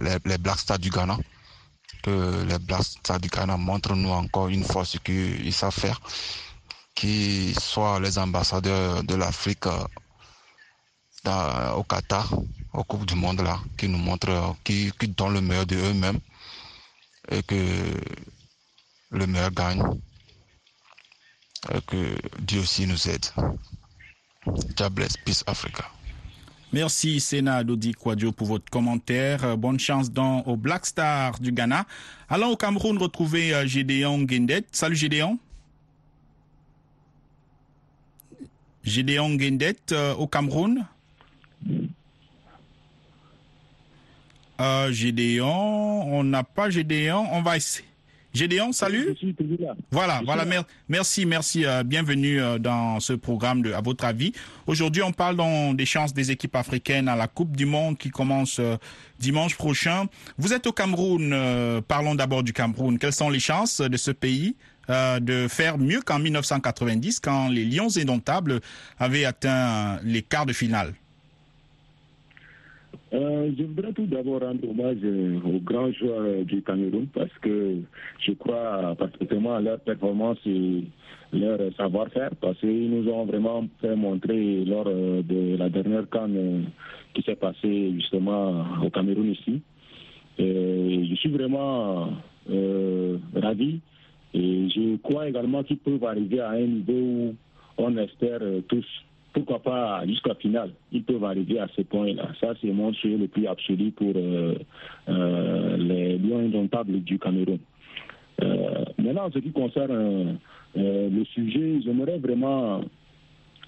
les, 0.00 0.16
les, 0.24 0.38
Black 0.38 0.58
Stars 0.58 0.78
du 0.78 0.90
Ghana. 0.90 1.18
Que 2.02 2.44
les 2.48 2.58
Black 2.58 2.82
Stars 2.82 3.20
du 3.20 3.28
Ghana 3.28 3.56
montrent 3.56 3.94
nous 3.94 4.10
encore 4.10 4.48
une 4.48 4.64
fois 4.64 4.84
ce 4.84 4.98
qu'ils 4.98 5.52
savent 5.52 5.74
faire, 5.74 6.00
qui 6.94 7.54
soient 7.54 8.00
les 8.00 8.18
ambassadeurs 8.18 9.04
de 9.04 9.14
l'Afrique 9.14 9.66
au 11.26 11.82
Qatar, 11.84 12.32
au 12.72 12.84
Coupe 12.84 13.04
du 13.04 13.14
Monde 13.14 13.42
là, 13.42 13.60
qui 13.76 13.88
nous 13.88 13.98
montrent, 13.98 14.56
qui, 14.64 14.90
qui 14.98 15.08
donnent 15.08 15.34
le 15.34 15.40
meilleur 15.42 15.66
de 15.66 15.76
eux-mêmes 15.76 16.18
et 17.30 17.42
que 17.42 17.54
le 19.20 19.26
meilleur 19.26 19.50
gagne. 19.50 19.82
Et 21.72 21.80
que 21.82 22.16
Dieu 22.40 22.60
aussi 22.60 22.86
nous 22.86 23.08
aide. 23.08 23.26
God 24.76 24.92
bless, 24.94 25.16
peace 25.18 25.44
Africa. 25.46 25.84
Merci 26.72 27.20
Sénat 27.20 27.64
Dodi 27.64 27.92
Kwadjo 27.92 28.32
pour 28.32 28.46
votre 28.46 28.70
commentaire. 28.70 29.58
Bonne 29.58 29.78
chance 29.78 30.10
dans, 30.10 30.40
au 30.42 30.56
Black 30.56 30.86
Star 30.86 31.38
du 31.38 31.52
Ghana. 31.52 31.84
Allons 32.28 32.50
au 32.50 32.56
Cameroun 32.56 32.96
retrouver 32.96 33.52
euh, 33.52 33.66
Gédéon 33.66 34.26
Gendet. 34.26 34.64
Salut 34.72 34.96
Gédéon. 34.96 35.38
Gédéon 38.84 39.38
Gendet 39.38 39.76
euh, 39.92 40.14
au 40.14 40.26
Cameroun. 40.26 40.86
Euh, 44.60 44.92
Gédéon, 44.92 46.04
on 46.14 46.24
n'a 46.24 46.44
pas 46.44 46.70
Gédéon. 46.70 47.26
On 47.32 47.42
va 47.42 47.56
essayer. 47.56 47.89
Gédéon, 48.32 48.72
salut. 48.72 49.16
Voilà, 49.90 50.22
voilà. 50.24 50.44
Mer 50.44 50.64
merci, 50.88 51.26
merci. 51.26 51.66
Euh, 51.66 51.82
bienvenue 51.82 52.40
euh, 52.40 52.58
dans 52.58 53.00
ce 53.00 53.12
programme 53.12 53.62
de 53.62 53.72
À 53.72 53.80
votre 53.80 54.04
avis. 54.04 54.32
Aujourd'hui, 54.68 55.02
on 55.02 55.10
parle 55.10 55.36
donc 55.36 55.76
des 55.76 55.86
chances 55.86 56.14
des 56.14 56.30
équipes 56.30 56.54
africaines 56.54 57.08
à 57.08 57.16
la 57.16 57.26
Coupe 57.26 57.56
du 57.56 57.66
Monde 57.66 57.98
qui 57.98 58.10
commence 58.10 58.58
euh, 58.60 58.76
dimanche 59.18 59.56
prochain. 59.56 60.06
Vous 60.38 60.52
êtes 60.52 60.66
au 60.68 60.72
Cameroun. 60.72 61.34
parlons 61.88 62.14
d'abord 62.14 62.42
du 62.42 62.52
Cameroun. 62.52 62.98
Quelles 62.98 63.12
sont 63.12 63.30
les 63.30 63.40
chances 63.40 63.80
de 63.80 63.96
ce 63.96 64.10
pays 64.10 64.56
de 64.88 65.46
faire 65.48 65.78
mieux 65.78 66.00
qu'en 66.00 66.18
1990 66.18 67.20
quand 67.20 67.48
les 67.48 67.64
Lions 67.64 67.96
indomptables 67.96 68.60
avaient 68.98 69.24
atteint 69.24 70.00
les 70.02 70.22
quarts 70.22 70.46
de 70.46 70.52
finale? 70.52 70.94
Euh, 73.12 73.50
je 73.58 73.64
voudrais 73.64 73.92
tout 73.92 74.06
d'abord 74.06 74.40
rendre 74.40 74.68
hommage 74.68 74.98
aux 75.44 75.58
grands 75.60 75.90
joueurs 75.90 76.44
du 76.44 76.62
Cameroun 76.62 77.08
parce 77.12 77.32
que 77.42 77.78
je 78.20 78.32
crois 78.32 78.94
parfaitement 78.96 79.56
à 79.56 79.60
leur 79.60 79.80
performance 79.80 80.38
et 80.46 80.84
leur 81.32 81.58
savoir-faire 81.76 82.30
parce 82.40 82.58
qu'ils 82.60 82.88
nous 82.88 83.10
ont 83.10 83.24
vraiment 83.24 83.66
fait 83.80 83.96
montrer 83.96 84.64
lors 84.64 84.84
de 84.84 85.56
la 85.56 85.68
dernière 85.68 86.08
canne 86.08 86.66
qui 87.12 87.22
s'est 87.22 87.34
passée 87.34 87.92
justement 87.96 88.64
au 88.84 88.90
Cameroun 88.90 89.32
ici. 89.32 89.60
Je 90.38 91.14
suis 91.16 91.30
vraiment 91.30 92.10
euh, 92.48 93.18
ravi 93.34 93.80
et 94.34 94.68
je 94.68 94.96
crois 94.98 95.28
également 95.28 95.64
qu'ils 95.64 95.78
peuvent 95.78 96.04
arriver 96.04 96.40
à 96.40 96.50
un 96.50 96.66
niveau 96.66 96.92
où 96.92 97.34
on 97.76 97.96
espère 97.96 98.40
tous 98.68 98.86
pourquoi 99.32 99.60
pas 99.60 100.04
jusqu'à 100.06 100.34
finale, 100.34 100.70
ils 100.92 101.04
peuvent 101.04 101.24
arriver 101.24 101.58
à 101.60 101.68
ce 101.76 101.82
point-là. 101.82 102.28
Ça, 102.40 102.54
c'est 102.60 102.72
mon 102.72 102.92
souhait 102.94 103.16
le 103.16 103.28
plus 103.28 103.46
absolu 103.46 103.92
pour 103.92 104.12
euh, 104.16 104.54
euh, 105.08 105.76
les 105.76 106.18
lions 106.18 106.40
indomptables 106.40 107.00
du 107.02 107.18
Cameroun. 107.18 107.58
Euh, 108.42 108.84
maintenant, 108.98 109.26
en 109.26 109.30
ce 109.30 109.38
qui 109.38 109.52
concerne 109.52 110.38
le 110.74 111.24
sujet, 111.24 111.80
j'aimerais 111.84 112.18
vraiment 112.18 112.80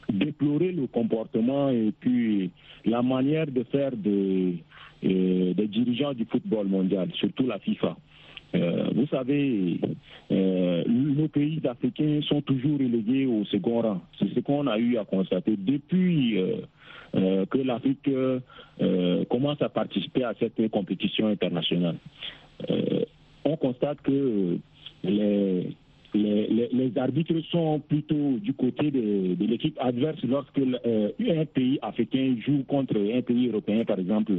déplorer 0.08 0.72
le 0.72 0.86
comportement 0.86 1.68
et 1.70 1.92
puis 2.00 2.50
la 2.84 3.02
manière 3.02 3.46
de 3.46 3.62
faire 3.64 3.92
des, 3.92 4.62
des 5.02 5.68
dirigeants 5.68 6.12
du 6.12 6.24
football 6.24 6.66
mondial, 6.68 7.08
surtout 7.14 7.46
la 7.46 7.58
FIFA. 7.58 7.96
Euh, 8.54 8.90
vous 8.94 9.06
savez, 9.06 9.80
euh, 10.30 10.84
nos 10.86 11.28
pays 11.28 11.60
africains 11.68 12.20
sont 12.22 12.42
toujours 12.42 12.78
relégués 12.78 13.26
au 13.26 13.44
second 13.46 13.80
rang. 13.80 14.00
C'est 14.18 14.32
ce 14.34 14.40
qu'on 14.40 14.66
a 14.66 14.78
eu 14.78 14.98
à 14.98 15.04
constater 15.04 15.56
depuis 15.56 16.38
euh, 16.38 17.46
que 17.46 17.58
l'Afrique 17.58 18.10
commence 19.28 19.60
à 19.62 19.68
participer 19.68 20.24
à 20.24 20.34
cette 20.38 20.70
compétition 20.70 21.28
internationale. 21.28 21.96
on 23.44 23.56
constate 23.56 24.00
que 24.02 24.58
les, 25.04 25.72
arbitres 26.96 27.34
sont 27.50 27.80
plutôt 27.80 28.38
du 28.38 28.54
côté 28.54 28.90
de, 28.90 29.36
l'équipe 29.44 29.78
adverse 29.80 30.22
lorsque 30.24 30.58
un 30.58 31.44
pays 31.44 31.78
africain 31.82 32.36
joue 32.44 32.64
contre 32.66 32.96
un 32.96 33.22
pays 33.22 33.48
européen, 33.48 33.84
par 33.84 33.98
exemple. 33.98 34.32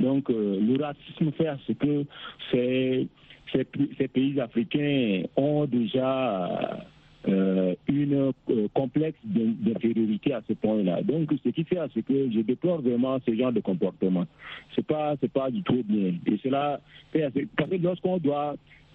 Donc, 0.00 0.28
le 0.30 0.82
racisme 0.82 1.32
fait 1.32 1.48
à 1.48 1.58
ce 1.66 1.72
que 1.72 2.04
ces, 2.50 3.08
ces, 3.52 4.08
pays 4.08 4.40
africains 4.40 5.22
ont 5.36 5.66
déjà 5.66 6.78
euh, 7.28 7.74
une 7.88 8.32
complexe 8.74 9.18
d'infériorité 9.24 10.32
à 10.32 10.42
ce 10.48 10.52
point-là. 10.54 11.02
Donc, 11.02 11.30
ce 11.44 11.48
qui 11.50 11.64
fait 11.64 11.78
à 11.78 11.88
ce 11.94 12.00
que 12.00 12.30
je 12.30 12.40
déplore 12.40 12.82
vraiment 12.82 13.18
ce 13.26 13.34
genre 13.34 13.52
de 13.52 13.60
comportement. 13.60 14.26
C'est 14.74 14.86
pas, 14.86 15.14
c'est 15.20 15.32
pas 15.32 15.50
du 15.50 15.62
tout 15.62 15.82
bien. 15.84 16.14
Et 16.26 16.38
cela 16.42 16.80
parce 17.56 17.70
que 17.70 17.76
lorsqu'on 17.76 18.18
doit 18.18 18.54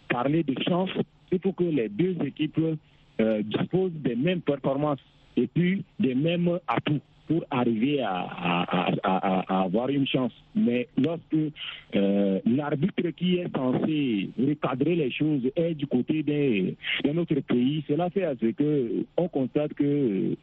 parler 0.09 0.43
de 0.43 0.55
chance, 0.63 0.89
il 1.31 1.39
faut 1.39 1.53
que 1.53 1.63
les 1.63 1.89
deux 1.89 2.15
équipes 2.25 2.59
euh, 3.19 3.41
disposent 3.43 3.91
des 3.95 4.15
mêmes 4.15 4.41
performances 4.41 4.99
et 5.35 5.47
puis 5.47 5.83
des 5.99 6.15
mêmes 6.15 6.59
atouts 6.67 7.01
pour 7.27 7.43
arriver 7.49 8.01
à, 8.01 9.63
avoir 9.63 9.89
une 9.89 10.07
chance. 10.07 10.33
Mais 10.55 10.87
lorsque 10.97 11.35
euh, 11.95 12.39
l'arbitre 12.45 13.09
qui 13.11 13.37
est 13.37 13.55
censé 13.55 14.29
recadrer 14.37 14.95
les 14.95 15.11
choses 15.11 15.49
est 15.55 15.73
du 15.75 15.87
côté 15.87 16.23
d'un 16.23 17.17
autre 17.17 17.39
pays, 17.41 17.83
cela 17.87 18.09
fait 18.09 18.25
à 18.25 18.35
ce 18.35 18.47
que 18.47 19.05
on 19.17 19.27
constate 19.27 19.73
que 19.73 20.35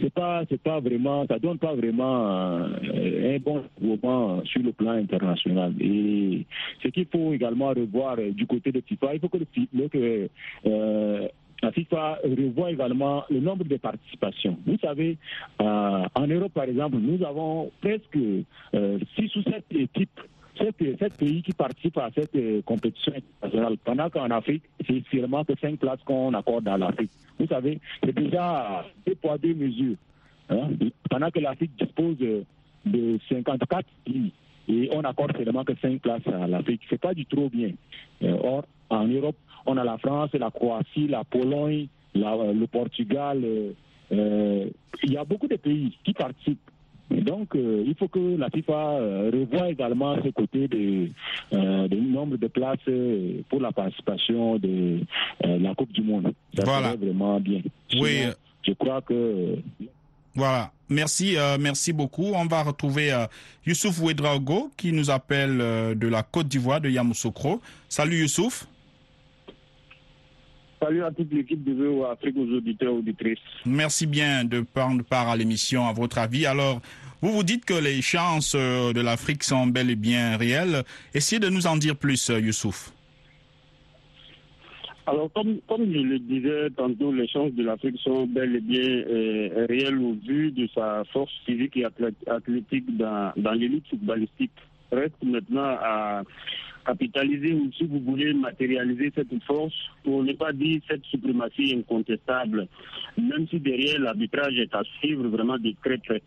c'est 0.00 0.12
pas 0.12 0.44
c'est 0.48 0.60
pas 0.60 0.80
vraiment 0.80 1.24
ça 1.26 1.38
donne 1.38 1.58
pas 1.58 1.74
vraiment 1.74 2.26
euh, 2.26 3.36
un 3.36 3.38
bon 3.38 3.62
moment 3.80 4.44
sur 4.44 4.62
le 4.62 4.72
plan 4.72 4.92
international 4.92 5.72
et 5.80 6.44
ce 6.82 6.88
qu'il 6.88 7.06
faut 7.06 7.32
également 7.32 7.68
revoir 7.68 8.16
du 8.16 8.46
côté 8.46 8.72
de 8.72 8.80
FIFA 8.80 9.14
il 9.14 9.20
faut 9.20 9.28
que 9.28 9.38
le, 9.38 9.88
que 9.88 10.28
euh, 10.66 11.28
la 11.64 11.72
FIFA 11.72 12.18
revoit 12.24 12.72
également 12.72 13.24
le 13.30 13.40
nombre 13.40 13.64
de 13.64 13.76
participations. 13.76 14.58
Vous 14.66 14.76
savez, 14.78 15.16
euh, 15.62 16.04
en 16.14 16.26
Europe, 16.26 16.52
par 16.52 16.64
exemple, 16.64 16.98
nous 16.98 17.24
avons 17.24 17.70
presque 17.80 18.16
euh, 18.16 18.98
6 19.16 19.36
ou 19.36 19.42
7 19.42 19.64
équipes, 19.70 20.20
7, 20.58 21.16
pays 21.16 21.42
qui 21.42 21.52
participent 21.52 21.98
à 21.98 22.10
cette 22.14 22.36
euh, 22.36 22.60
compétition 22.62 23.14
internationale. 23.14 23.76
Pendant 23.82 24.10
qu'en 24.10 24.30
Afrique, 24.30 24.62
c'est 24.86 25.02
seulement 25.10 25.42
que 25.44 25.54
5 25.58 25.78
places 25.78 26.00
qu'on 26.04 26.34
accorde 26.34 26.68
à 26.68 26.76
l'Afrique. 26.76 27.10
Vous 27.38 27.46
savez, 27.46 27.80
c'est 28.04 28.14
déjà 28.14 28.84
deux 29.06 29.14
poids, 29.14 29.38
deux 29.38 29.54
mesures. 29.54 29.96
Hein. 30.50 30.68
Pendant 31.08 31.30
que 31.30 31.40
l'Afrique 31.40 31.72
dispose 31.78 32.18
de 32.18 33.18
54 33.30 33.86
pays 34.04 34.32
et 34.68 34.90
on 34.92 35.00
accorde 35.00 35.36
seulement 35.36 35.64
que 35.64 35.72
5 35.80 36.00
places 36.00 36.26
à 36.26 36.46
l'Afrique. 36.46 36.82
C'est 36.88 37.00
pas 37.00 37.14
du 37.14 37.24
tout 37.26 37.48
bien. 37.50 37.70
Euh, 38.22 38.36
or, 38.42 38.64
en 38.90 39.06
Europe, 39.06 39.36
on 39.66 39.76
a 39.76 39.84
la 39.84 39.98
France, 39.98 40.30
la 40.34 40.50
Croatie, 40.50 41.08
la 41.08 41.24
Pologne, 41.24 41.86
euh, 42.16 42.52
le 42.52 42.66
Portugal. 42.66 43.42
Euh, 44.12 44.66
il 45.02 45.12
y 45.12 45.16
a 45.16 45.24
beaucoup 45.24 45.48
de 45.48 45.56
pays 45.56 45.96
qui 46.04 46.12
participent. 46.12 46.70
donc, 47.10 47.54
il 47.54 47.94
faut 47.98 48.08
que 48.08 48.36
la 48.36 48.48
FIFA 48.50 48.98
revoie 49.32 49.70
également 49.70 50.16
ce 50.22 50.30
côté 50.30 50.68
du 50.68 51.12
nombre 51.52 52.36
de 52.36 52.46
places 52.48 52.90
pour 53.48 53.60
la 53.60 53.72
participation 53.72 54.58
de 54.58 55.00
la 55.42 55.74
Coupe 55.74 55.92
du 55.92 56.02
Monde. 56.02 56.32
Ça 56.56 56.64
voilà. 56.64 56.96
vraiment 56.96 57.40
bien. 57.40 57.60
oui. 57.98 58.24
Je 58.66 58.72
crois 58.72 59.02
que 59.02 59.58
voilà. 60.34 60.72
Merci, 60.88 61.36
euh, 61.36 61.56
merci 61.58 61.92
beaucoup. 61.92 62.32
On 62.34 62.46
va 62.46 62.62
retrouver 62.62 63.12
euh, 63.12 63.26
Youssouf 63.66 64.00
Ouedraogo 64.00 64.70
qui 64.76 64.92
nous 64.92 65.10
appelle 65.10 65.60
euh, 65.60 65.94
de 65.94 66.08
la 66.08 66.22
Côte 66.22 66.48
d'Ivoire, 66.48 66.80
de 66.80 66.90
Yamoussoukro. 66.90 67.60
Salut 67.88 68.18
Youssouf. 68.20 68.66
Salut 70.84 71.02
à 71.02 71.10
toute 71.10 71.32
l'équipe 71.32 71.64
de 71.64 71.72
VO 71.72 72.04
Afrique, 72.04 72.36
aux 72.36 72.56
auditeurs, 72.56 72.92
auditrices. 72.92 73.38
Merci 73.64 74.06
bien 74.06 74.44
de 74.44 74.60
prendre 74.60 75.02
part 75.02 75.30
à 75.30 75.36
l'émission, 75.36 75.86
à 75.88 75.94
votre 75.94 76.18
avis. 76.18 76.44
Alors, 76.44 76.82
vous 77.22 77.30
vous 77.30 77.42
dites 77.42 77.64
que 77.64 77.72
les 77.72 78.02
chances 78.02 78.54
de 78.54 79.00
l'Afrique 79.00 79.44
sont 79.44 79.66
bel 79.66 79.88
et 79.88 79.96
bien 79.96 80.36
réelles. 80.36 80.82
Essayez 81.14 81.40
de 81.40 81.48
nous 81.48 81.66
en 81.66 81.78
dire 81.78 81.96
plus, 81.96 82.28
Youssouf. 82.28 82.92
Alors, 85.06 85.32
comme, 85.32 85.58
comme 85.66 85.90
je 85.90 86.00
le 86.00 86.18
disais 86.18 86.68
tantôt, 86.76 87.12
les 87.12 87.28
chances 87.28 87.52
de 87.52 87.62
l'Afrique 87.62 87.98
sont 88.00 88.26
bel 88.26 88.54
et 88.54 88.60
bien 88.60 88.82
euh, 88.82 89.66
réelles 89.66 89.98
au 89.98 90.12
vu 90.12 90.50
de 90.50 90.68
sa 90.74 91.02
force 91.14 91.32
physique 91.46 91.78
et 91.78 91.86
athlétique 92.26 92.94
dans, 92.98 93.32
dans 93.38 93.52
l'élite 93.52 93.88
footballistique. 93.88 94.52
Reste 94.92 95.22
maintenant 95.22 95.78
à 95.80 96.24
capitaliser 96.84 97.52
ou, 97.54 97.70
si 97.76 97.84
vous 97.84 98.00
voulez, 98.00 98.32
matérialiser 98.34 99.12
cette 99.14 99.42
force 99.44 99.74
pour 100.02 100.22
ne 100.22 100.32
pas 100.32 100.52
dire 100.52 100.80
cette 100.88 101.04
suprématie 101.06 101.74
incontestable, 101.76 102.66
même 103.16 103.48
si 103.48 103.58
derrière 103.60 104.00
l'arbitrage 104.00 104.58
est 104.58 104.74
à 104.74 104.82
suivre 105.00 105.26
vraiment 105.28 105.58
de 105.58 105.72
très 105.82 105.98
près. 105.98 106.22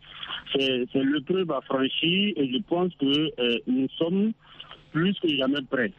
C'est 0.52 0.94
le 0.94 1.20
preuve 1.20 1.50
à 1.50 1.60
franchir 1.62 2.32
et 2.36 2.52
je 2.52 2.58
pense 2.68 2.92
que 2.96 3.06
euh, 3.40 3.58
nous 3.66 3.88
sommes 3.98 4.32
plus 4.92 5.18
que 5.20 5.28
jamais 5.28 5.62
prêts. 5.70 5.92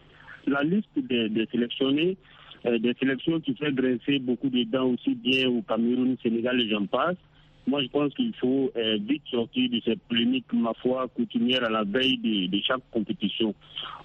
La 0.48 0.64
liste 0.64 0.90
des, 0.98 1.30
des 1.30 1.46
sélectionnés 1.52 2.18
euh, 2.66 2.78
des 2.78 2.94
sélections 3.00 3.40
qui 3.40 3.56
fait 3.56 3.72
dresser 3.72 4.20
beaucoup 4.20 4.50
de 4.50 4.64
dents 4.64 4.90
aussi 4.90 5.16
bien 5.16 5.48
au 5.48 5.62
Cameroun, 5.62 6.18
Sénégal 6.22 6.60
et 6.60 6.70
j'en 6.70 6.86
passe. 6.88 7.16
Moi, 7.68 7.84
je 7.84 7.88
pense 7.90 8.14
qu'il 8.14 8.34
faut 8.36 8.72
euh, 8.76 8.98
vite 9.02 9.22
sortir 9.30 9.70
de 9.70 9.80
cette 9.86 10.02
polémique, 10.04 10.46
ma 10.54 10.74
foi, 10.76 11.08
coutumière 11.16 11.64
à 11.64 11.70
la 11.70 11.84
veille 11.84 12.18
de, 12.18 12.60
chaque 12.66 12.82
compétition. 12.92 13.54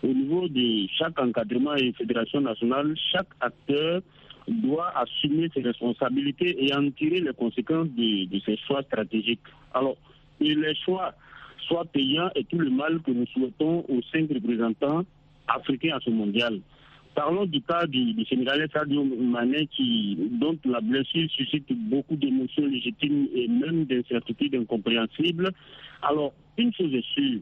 Au 0.02 0.08
niveau 0.08 0.48
de 0.48 0.86
chaque 0.98 1.18
encadrement 1.18 1.74
et 1.74 1.92
fédération 1.92 2.40
nationale, 2.40 2.94
chaque 3.12 3.28
acteur 3.40 4.02
doit 4.46 4.92
assumer 4.96 5.50
ses 5.54 5.62
responsabilités 5.62 6.62
et 6.62 6.74
en 6.74 6.90
tirer 6.90 7.20
les 7.20 7.32
conséquences 7.32 7.88
de, 7.96 8.26
de 8.26 8.40
ses 8.40 8.58
choix 8.58 8.82
stratégiques. 8.82 9.40
Alors, 9.72 9.96
et 10.40 10.54
les 10.54 10.74
choix 10.74 11.14
soient 11.66 11.86
payants 11.86 12.30
et 12.34 12.44
tout 12.44 12.58
le 12.58 12.70
mal 12.70 13.00
que 13.00 13.10
nous 13.10 13.26
souhaitons 13.26 13.84
aux 13.88 14.02
cinq 14.12 14.28
représentants 14.30 15.04
africains 15.48 15.96
à 15.96 16.00
ce 16.00 16.10
mondial. 16.10 16.60
Parlons 17.14 17.46
du 17.46 17.60
cas 17.62 17.86
du, 17.86 18.12
du 18.12 18.24
Sénégalais 18.24 18.66
Sadio 18.72 19.04
Mané 19.04 19.68
dont 20.40 20.58
la 20.64 20.80
blessure 20.80 21.30
suscite 21.30 21.66
beaucoup 21.88 22.16
d'émotions 22.16 22.66
légitimes 22.66 23.28
et 23.34 23.46
même 23.46 23.84
d'incertitudes 23.84 24.54
incompréhensibles. 24.56 25.50
Alors, 26.02 26.32
une 26.58 26.72
chose 26.74 26.92
est 26.92 27.06
sûre, 27.14 27.40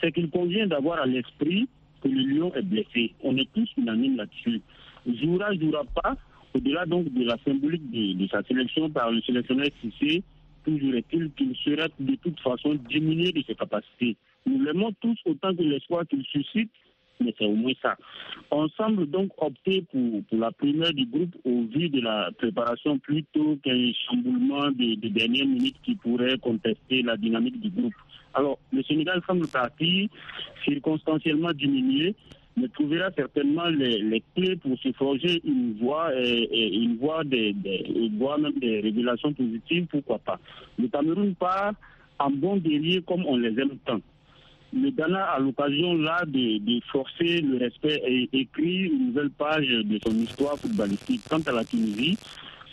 c'est 0.00 0.12
qu'il 0.12 0.30
convient 0.30 0.66
d'avoir 0.68 1.00
à 1.00 1.06
l'esprit 1.06 1.68
que 2.00 2.08
le 2.08 2.20
lion 2.22 2.54
est 2.54 2.62
blessé. 2.62 3.12
On 3.22 3.36
est 3.36 3.48
tous 3.52 3.68
unanimes 3.76 4.16
là-dessus. 4.16 4.60
Jouera, 5.20 5.52
jouera 5.54 5.82
pas, 6.00 6.16
au-delà 6.54 6.86
donc 6.86 7.12
de 7.12 7.24
la 7.24 7.36
symbolique 7.44 7.90
de, 7.90 8.26
sa 8.28 8.42
sélection 8.44 8.88
par 8.90 9.10
le 9.10 9.20
sélectionneur 9.22 9.66
Cissé, 9.80 10.22
toujours 10.64 10.94
est-il 10.94 11.30
qu'il 11.32 11.56
serait 11.56 11.88
de 11.98 12.14
toute 12.16 12.38
façon 12.40 12.74
diminué 12.88 13.32
de 13.32 13.42
ses 13.42 13.54
capacités. 13.54 14.16
Nous 14.46 14.62
l'aimons 14.62 14.92
tous 15.00 15.18
autant 15.24 15.54
que 15.54 15.62
l'espoir 15.62 16.06
qu'il 16.06 16.24
suscite 16.24 16.70
mais 17.20 17.34
c'est 17.38 17.46
au 17.46 17.54
moins 17.54 17.72
ça. 17.82 17.96
On 18.50 18.68
semble 18.70 19.06
donc 19.06 19.30
opter 19.38 19.84
pour, 19.90 20.22
pour 20.24 20.38
la 20.38 20.50
première 20.52 20.92
du 20.92 21.06
groupe 21.06 21.34
au 21.44 21.62
vu 21.64 21.88
de 21.88 22.00
la 22.00 22.30
préparation 22.38 22.98
plutôt 22.98 23.56
qu'un 23.62 23.92
chamboulement 24.08 24.70
de, 24.70 24.94
de 25.00 25.08
dernière 25.08 25.46
minute 25.46 25.76
qui 25.82 25.94
pourrait 25.96 26.38
contester 26.38 27.02
la 27.02 27.16
dynamique 27.16 27.60
du 27.60 27.70
groupe. 27.70 27.94
Alors, 28.34 28.58
le 28.72 28.82
Sénégal 28.82 29.20
semble 29.26 29.48
partir 29.48 30.08
circonstanciellement 30.64 31.52
diminué, 31.52 32.14
mais 32.56 32.68
trouvera 32.68 33.10
certainement 33.16 33.66
les, 33.66 33.98
les, 34.02 34.22
clés 34.34 34.56
pour 34.56 34.78
se 34.78 34.92
forger 34.92 35.40
une 35.44 35.76
voie 35.80 36.10
et, 36.14 36.74
une 36.74 36.96
voie 36.98 37.24
des, 37.24 37.52
des 37.52 38.10
voie 38.18 38.38
même 38.38 38.58
des 38.58 38.80
régulations 38.80 39.32
positives, 39.32 39.86
pourquoi 39.86 40.18
pas. 40.18 40.38
Le 40.78 40.88
Cameroun 40.88 41.34
part 41.34 41.72
en 42.18 42.30
bon 42.30 42.56
guerrier 42.56 43.02
comme 43.02 43.24
on 43.26 43.36
les 43.36 43.58
aime 43.60 43.76
tant 43.84 44.00
le 44.72 44.90
Ghana 44.90 45.24
a 45.24 45.38
l'occasion 45.38 45.94
là 45.94 46.24
de, 46.26 46.58
de, 46.58 46.80
forcer 46.92 47.40
le 47.40 47.58
respect 47.58 48.02
et 48.06 48.28
écrire 48.32 48.92
une 48.92 49.06
nouvelle 49.08 49.30
page 49.30 49.66
de 49.66 49.98
son 50.06 50.14
histoire 50.16 50.58
footballistique. 50.58 51.22
Quant 51.28 51.40
à 51.46 51.52
la 51.52 51.64
Tunisie, 51.64 52.18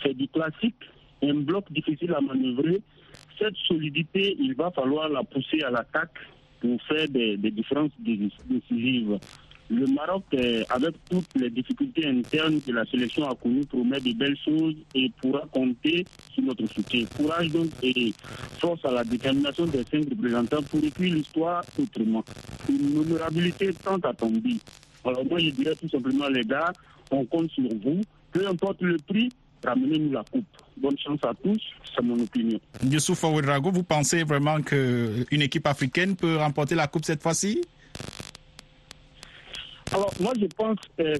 c'est 0.02 0.14
du 0.14 0.28
classique, 0.28 0.76
un 1.22 1.34
bloc 1.34 1.70
difficile 1.72 2.14
à 2.14 2.20
manœuvrer. 2.20 2.80
Cette 3.38 3.56
solidité, 3.66 4.36
il 4.38 4.54
va 4.54 4.70
falloir 4.70 5.08
la 5.08 5.22
pousser 5.22 5.62
à 5.62 5.70
l'attaque 5.70 6.18
pour 6.60 6.80
faire 6.82 7.08
des, 7.08 7.36
des 7.36 7.50
différences 7.50 7.92
décisives. 8.00 9.18
Le 9.68 9.86
Maroc, 9.86 10.24
avec 10.70 10.94
toutes 11.10 11.34
les 11.34 11.50
difficultés 11.50 12.06
internes 12.06 12.60
que 12.60 12.70
la 12.70 12.84
sélection 12.86 13.28
a 13.28 13.34
connues, 13.34 13.66
promet 13.66 14.00
de 14.00 14.12
belles 14.12 14.36
choses 14.44 14.74
et 14.94 15.10
pourra 15.20 15.42
compter 15.50 16.06
sur 16.32 16.44
notre 16.44 16.66
soutien. 16.72 17.04
Courage 17.16 17.50
donc 17.50 17.68
et 17.82 18.12
force 18.60 18.84
à 18.84 18.92
la 18.92 19.02
détermination 19.04 19.66
des 19.66 19.82
cinq 19.90 20.08
représentants 20.08 20.62
pour 20.62 20.84
écrire 20.84 21.14
l'histoire 21.14 21.64
autrement. 21.80 22.24
Une 22.68 22.96
honorabilité 22.98 23.70
tant 23.82 23.96
attendue. 23.96 24.58
Alors 25.04 25.24
moi 25.24 25.40
je 25.40 25.50
dirais 25.50 25.74
tout 25.74 25.88
simplement 25.88 26.28
les 26.28 26.44
gars, 26.44 26.72
on 27.10 27.24
compte 27.24 27.50
sur 27.50 27.68
vous. 27.82 28.00
Peu 28.32 28.46
importe 28.46 28.82
le 28.82 28.98
prix, 28.98 29.30
ramenez-nous 29.64 30.12
la 30.12 30.22
coupe. 30.30 30.46
Bonne 30.76 30.98
chance 30.98 31.20
à 31.24 31.32
tous, 31.42 31.60
c'est 31.94 32.04
mon 32.04 32.20
opinion. 32.20 32.60
Youssouf 32.84 33.24
Ouedrago, 33.24 33.72
vous 33.72 33.82
pensez 33.82 34.22
vraiment 34.22 34.60
qu'une 34.60 35.42
équipe 35.42 35.66
africaine 35.66 36.14
peut 36.14 36.36
remporter 36.36 36.74
la 36.74 36.86
coupe 36.86 37.04
cette 37.04 37.22
fois-ci? 37.22 37.62
Alors, 39.92 40.12
moi, 40.20 40.32
je 40.40 40.46
pense 40.56 40.78
euh, 41.00 41.14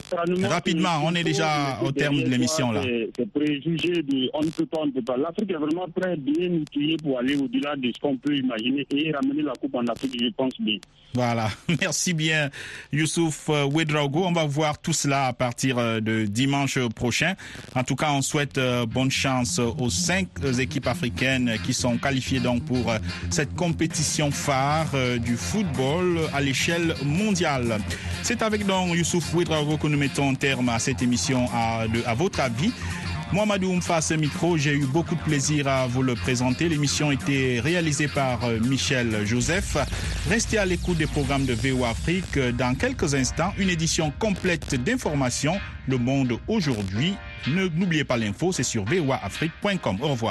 Rapidement, 0.48 1.00
on 1.04 1.14
est 1.14 1.22
déjà 1.22 1.78
au 1.84 1.92
terme 1.92 2.16
de 2.16 2.28
l'émission 2.28 2.72
là. 2.72 2.82
C'est 3.16 3.30
préjugé 3.32 4.02
de 4.02 4.28
on 4.34 4.42
ne 4.42 4.50
peut 4.50 4.66
pas, 4.66 4.78
on 4.80 4.86
ne 4.86 4.90
peut 4.90 5.02
pas. 5.02 5.16
L'Afrique 5.16 5.50
est 5.50 5.54
vraiment 5.54 5.86
très 5.94 6.16
bien 6.16 6.50
outillée 6.50 6.96
pour 6.96 7.18
aller 7.18 7.36
au-delà 7.36 7.76
de 7.76 7.90
ce 7.94 8.00
qu'on 8.00 8.16
peut 8.16 8.36
imaginer 8.36 8.86
et 8.90 9.12
ramener 9.12 9.42
la 9.42 9.52
Coupe 9.52 9.74
en 9.74 9.86
Afrique, 9.86 10.16
je 10.20 10.30
pense 10.36 10.60
bien. 10.60 10.78
Voilà, 11.14 11.48
merci 11.80 12.12
bien 12.12 12.50
Youssouf 12.92 13.48
Ouedraogo. 13.48 14.24
On 14.24 14.32
va 14.32 14.44
voir 14.44 14.78
tout 14.78 14.92
cela 14.92 15.26
à 15.26 15.32
partir 15.32 15.76
de 16.02 16.24
dimanche 16.24 16.78
prochain. 16.88 17.34
En 17.74 17.84
tout 17.84 17.96
cas, 17.96 18.10
on 18.12 18.20
souhaite 18.20 18.60
bonne 18.88 19.10
chance 19.10 19.58
aux 19.58 19.90
cinq 19.90 20.28
équipes 20.58 20.88
africaines 20.88 21.56
qui 21.64 21.72
sont 21.72 21.96
qualifiées 21.96 22.40
donc 22.40 22.64
pour 22.64 22.92
cette 23.30 23.54
compétition 23.54 24.30
phare 24.30 24.92
du 25.18 25.36
football 25.36 26.20
à 26.34 26.40
l'échelle 26.40 26.94
mondiale. 27.04 27.78
C'est 28.22 28.42
avec 28.42 28.55
donc 28.64 28.96
Youssouf 28.96 29.34
que 29.34 29.86
nous 29.86 29.98
mettons 29.98 30.34
terme 30.34 30.68
à 30.68 30.78
cette 30.78 31.02
émission 31.02 31.46
à, 31.52 31.84
à 32.06 32.14
votre 32.14 32.40
avis. 32.40 32.72
Mohamedou 33.32 33.70
Oumfa, 33.72 34.00
ce 34.00 34.14
micro, 34.14 34.56
j'ai 34.56 34.72
eu 34.74 34.86
beaucoup 34.86 35.16
de 35.16 35.20
plaisir 35.20 35.66
à 35.66 35.86
vous 35.88 36.02
le 36.02 36.14
présenter. 36.14 36.68
L'émission 36.68 37.10
était 37.10 37.60
réalisée 37.62 38.06
par 38.06 38.44
euh, 38.44 38.58
Michel 38.60 39.26
Joseph. 39.26 39.76
Restez 40.30 40.58
à 40.58 40.64
l'écoute 40.64 40.96
des 40.96 41.06
programmes 41.08 41.44
de 41.44 41.52
VO 41.54 41.84
Afrique. 41.84 42.38
Dans 42.38 42.74
quelques 42.76 43.14
instants, 43.14 43.52
une 43.58 43.68
édition 43.68 44.12
complète 44.18 44.76
d'informations. 44.82 45.58
Le 45.88 45.98
monde 45.98 46.38
aujourd'hui. 46.46 47.14
N'oubliez 47.48 48.04
pas 48.04 48.16
l'info, 48.16 48.52
c'est 48.52 48.62
sur 48.62 48.84
voaafrique.com. 48.84 49.98
Au 50.00 50.08
revoir. 50.08 50.24